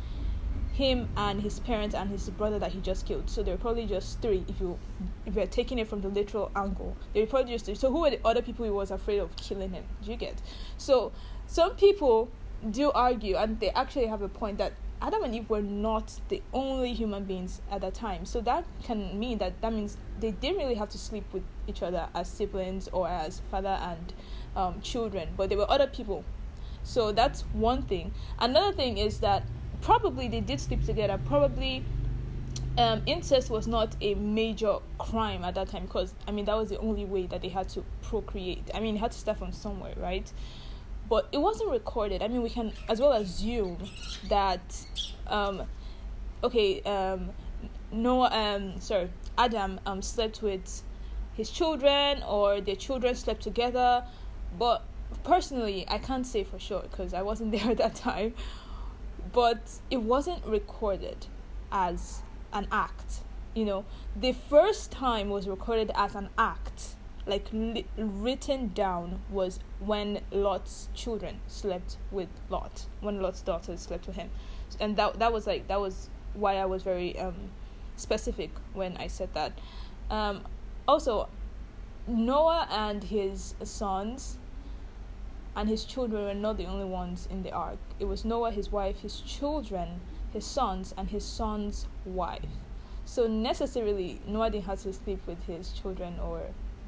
him 0.75 1.07
and 1.15 1.41
his 1.41 1.59
parents 1.61 1.95
and 1.95 2.09
his 2.09 2.29
brother 2.29 2.59
that 2.59 2.71
he 2.73 2.81
just 2.81 3.05
killed. 3.05 3.29
So 3.29 3.41
there 3.41 3.53
were 3.53 3.61
probably 3.61 3.85
just 3.85 4.21
three 4.21 4.43
if 4.47 4.59
you 4.59 4.77
if 5.25 5.35
you're 5.35 5.47
taking 5.47 5.79
it 5.79 5.87
from 5.87 6.01
the 6.01 6.09
literal 6.09 6.51
angle. 6.55 6.97
There 7.13 7.23
were 7.23 7.27
probably 7.27 7.53
just 7.53 7.65
three. 7.65 7.75
So 7.75 7.91
who 7.91 8.01
were 8.01 8.09
the 8.09 8.19
other 8.25 8.41
people 8.41 8.65
he 8.65 8.71
was 8.71 8.91
afraid 8.91 9.19
of 9.19 9.35
killing 9.37 9.71
him? 9.71 9.85
Do 10.03 10.11
you 10.11 10.17
get? 10.17 10.41
So 10.77 11.13
some 11.47 11.75
people 11.75 12.29
do 12.71 12.91
argue 12.91 13.37
and 13.37 13.59
they 13.59 13.69
actually 13.69 14.07
have 14.07 14.21
a 14.21 14.27
point 14.27 14.57
that 14.57 14.73
Adam 15.01 15.23
and 15.23 15.35
Eve 15.35 15.49
were 15.49 15.61
not 15.61 16.19
the 16.29 16.41
only 16.53 16.93
human 16.93 17.23
beings 17.23 17.61
at 17.71 17.81
that 17.81 17.93
time. 17.93 18.25
So 18.25 18.41
that 18.41 18.65
can 18.83 19.17
mean 19.17 19.37
that 19.37 19.61
that 19.61 19.71
means 19.71 19.97
they 20.19 20.31
didn't 20.31 20.57
really 20.57 20.75
have 20.75 20.89
to 20.89 20.97
sleep 20.97 21.23
with 21.31 21.43
each 21.67 21.83
other 21.83 22.09
as 22.13 22.29
siblings 22.29 22.89
or 22.89 23.07
as 23.07 23.41
father 23.49 23.77
and 23.81 24.13
um, 24.55 24.81
children, 24.81 25.29
but 25.37 25.49
there 25.49 25.57
were 25.57 25.69
other 25.69 25.87
people. 25.87 26.25
So 26.83 27.11
that's 27.11 27.41
one 27.53 27.81
thing. 27.83 28.13
Another 28.39 28.75
thing 28.75 28.97
is 28.97 29.19
that 29.19 29.43
probably 29.85 30.27
they 30.27 30.41
did 30.41 30.59
sleep 30.59 30.83
together. 30.83 31.19
Probably 31.25 31.85
um, 32.77 33.03
incest 33.05 33.51
was 33.51 33.67
not 33.67 33.95
a 34.01 34.15
major 34.15 34.77
crime 34.97 35.45
at 35.45 35.53
that 35.55 35.69
time 35.69 35.83
because 35.83 36.13
I 36.27 36.31
mean 36.31 36.45
that 36.45 36.57
was 36.57 36.69
the 36.69 36.79
only 36.79 37.05
way 37.05 37.27
that 37.27 37.43
they 37.43 37.49
had 37.49 37.69
to 37.69 37.85
procreate. 38.01 38.71
I 38.73 38.79
mean, 38.79 38.95
it 38.95 38.99
had 38.99 39.11
to 39.11 39.17
start 39.17 39.37
from 39.37 39.51
somewhere, 39.51 39.93
right? 39.97 40.29
But 41.07 41.29
it 41.31 41.37
wasn't 41.37 41.69
recorded. 41.69 42.23
I 42.23 42.27
mean, 42.27 42.41
we 42.41 42.49
can 42.49 42.73
as 42.89 42.99
well 42.99 43.11
assume 43.11 43.77
that, 44.27 44.59
um, 45.27 45.61
okay, 46.43 46.81
um, 46.81 47.29
Noah, 47.91 48.31
um, 48.31 48.81
sorry, 48.81 49.09
Adam 49.37 49.79
um 49.85 50.01
slept 50.01 50.41
with 50.41 50.81
his 51.37 51.51
children 51.51 52.23
or 52.23 52.59
their 52.59 52.75
children 52.75 53.13
slept 53.13 53.43
together, 53.43 54.03
but 54.57 54.83
personally, 55.23 55.85
I 55.87 55.99
can't 55.99 56.25
say 56.25 56.43
for 56.43 56.57
sure 56.57 56.81
because 56.81 57.13
I 57.13 57.21
wasn't 57.21 57.51
there 57.55 57.69
at 57.69 57.77
that 57.77 57.93
time 57.93 58.33
but 59.33 59.79
it 59.89 59.97
wasn't 59.97 60.45
recorded 60.45 61.27
as 61.71 62.21
an 62.53 62.67
act 62.71 63.21
you 63.55 63.65
know? 63.65 63.85
The 64.15 64.33
first 64.33 64.91
time 64.91 65.29
was 65.29 65.47
recorded 65.47 65.89
as 65.95 66.13
an 66.13 66.29
act 66.37 66.95
like 67.25 67.47
li- 67.51 67.87
written 67.97 68.67
down 68.75 69.21
was 69.31 69.59
when 69.79 70.21
lot's 70.29 70.89
children 70.93 71.39
slept 71.47 71.97
with 72.11 72.29
lot 72.51 72.85
when 73.01 73.19
lot's 73.19 73.41
daughters 73.41 73.81
slept 73.81 74.05
with 74.05 74.15
him. 74.15 74.29
And 74.79 74.95
that 74.97 75.17
that 75.17 75.33
was 75.33 75.47
like 75.47 75.67
that 75.67 75.79
was 75.79 76.09
why 76.35 76.57
i 76.57 76.65
was 76.65 76.83
very 76.83 77.17
um 77.17 77.49
specific 77.95 78.51
when 78.73 78.95
i 78.97 79.07
said 79.07 79.33
that. 79.33 79.53
Um 80.11 80.43
also 80.87 81.29
noah 82.05 82.67
and 82.69 83.03
his 83.03 83.55
sons 83.63 84.37
and 85.55 85.69
his 85.69 85.85
children 85.85 86.25
were 86.25 86.33
not 86.33 86.57
the 86.57 86.65
only 86.65 86.85
ones 86.85 87.27
in 87.31 87.43
the 87.43 87.51
ark. 87.51 87.77
It 87.99 88.05
was 88.05 88.25
Noah, 88.25 88.51
his 88.51 88.71
wife, 88.71 88.99
his 88.99 89.21
children, 89.21 90.01
his 90.33 90.45
sons, 90.45 90.93
and 90.97 91.09
his 91.09 91.23
son's 91.23 91.87
wife. 92.05 92.41
So 93.05 93.27
necessarily, 93.27 94.19
Noah 94.27 94.49
didn't 94.49 94.65
have 94.65 94.81
to 94.81 94.91
sleep 94.91 95.21
with 95.27 95.43
his 95.45 95.71
children 95.71 96.19
or 96.19 96.41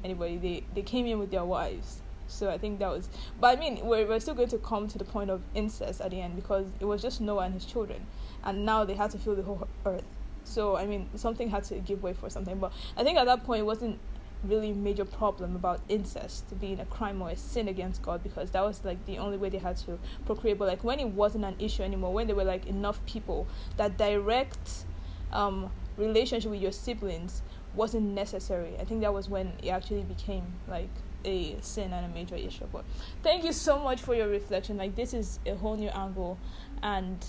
anybody. 0.04 0.36
They 0.36 0.64
they 0.74 0.82
came 0.82 1.06
in 1.06 1.18
with 1.18 1.30
their 1.30 1.44
wives. 1.44 2.02
So 2.26 2.50
I 2.50 2.58
think 2.58 2.78
that 2.80 2.90
was. 2.90 3.08
But 3.40 3.56
I 3.56 3.60
mean, 3.60 3.80
we're 3.84 4.06
we're 4.06 4.20
still 4.20 4.34
going 4.34 4.48
to 4.48 4.58
come 4.58 4.88
to 4.88 4.98
the 4.98 5.04
point 5.04 5.30
of 5.30 5.40
incest 5.54 6.00
at 6.00 6.10
the 6.10 6.20
end 6.20 6.36
because 6.36 6.66
it 6.80 6.84
was 6.84 7.00
just 7.00 7.20
Noah 7.20 7.44
and 7.44 7.54
his 7.54 7.64
children, 7.64 8.06
and 8.44 8.66
now 8.66 8.84
they 8.84 8.94
had 8.94 9.10
to 9.12 9.18
fill 9.18 9.36
the 9.36 9.42
whole 9.42 9.66
earth. 9.86 10.04
So 10.44 10.76
I 10.76 10.86
mean, 10.86 11.08
something 11.14 11.48
had 11.48 11.64
to 11.64 11.78
give 11.78 12.02
way 12.02 12.12
for 12.12 12.28
something. 12.28 12.58
But 12.58 12.72
I 12.96 13.04
think 13.04 13.16
at 13.16 13.24
that 13.26 13.44
point 13.44 13.60
it 13.60 13.66
wasn't 13.66 13.98
really 14.44 14.72
major 14.72 15.04
problem 15.04 15.56
about 15.56 15.80
incest 15.88 16.58
being 16.60 16.78
a 16.78 16.84
crime 16.86 17.20
or 17.20 17.30
a 17.30 17.36
sin 17.36 17.68
against 17.68 18.02
God 18.02 18.22
because 18.22 18.50
that 18.52 18.62
was 18.62 18.84
like 18.84 19.04
the 19.06 19.18
only 19.18 19.36
way 19.36 19.48
they 19.48 19.58
had 19.58 19.76
to 19.78 19.98
procreate. 20.26 20.58
But 20.58 20.68
like 20.68 20.84
when 20.84 21.00
it 21.00 21.08
wasn't 21.08 21.44
an 21.44 21.56
issue 21.58 21.82
anymore, 21.82 22.12
when 22.12 22.26
there 22.26 22.36
were 22.36 22.44
like 22.44 22.66
enough 22.66 23.04
people, 23.06 23.46
that 23.76 23.98
direct 23.98 24.84
um, 25.32 25.70
relationship 25.96 26.50
with 26.50 26.60
your 26.60 26.72
siblings 26.72 27.42
wasn't 27.74 28.14
necessary. 28.14 28.76
I 28.80 28.84
think 28.84 29.00
that 29.02 29.12
was 29.12 29.28
when 29.28 29.52
it 29.62 29.68
actually 29.68 30.02
became 30.02 30.44
like 30.68 30.90
a 31.24 31.56
sin 31.60 31.92
and 31.92 32.06
a 32.06 32.08
major 32.14 32.36
issue. 32.36 32.66
But 32.72 32.84
thank 33.22 33.44
you 33.44 33.52
so 33.52 33.78
much 33.78 34.00
for 34.00 34.14
your 34.14 34.28
reflection. 34.28 34.76
Like 34.76 34.94
this 34.94 35.14
is 35.14 35.40
a 35.46 35.54
whole 35.54 35.76
new 35.76 35.88
angle, 35.88 36.38
and 36.82 37.24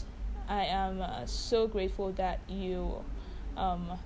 I 0.47 0.65
am 0.65 1.01
uh, 1.01 1.25
so 1.25 1.67
grateful 1.67 2.11
that 2.13 2.39
you 2.47 3.03
um, 3.57 3.97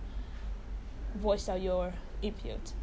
voiced 1.16 1.50
out 1.50 1.62
your 1.62 1.94
input. 2.22 2.74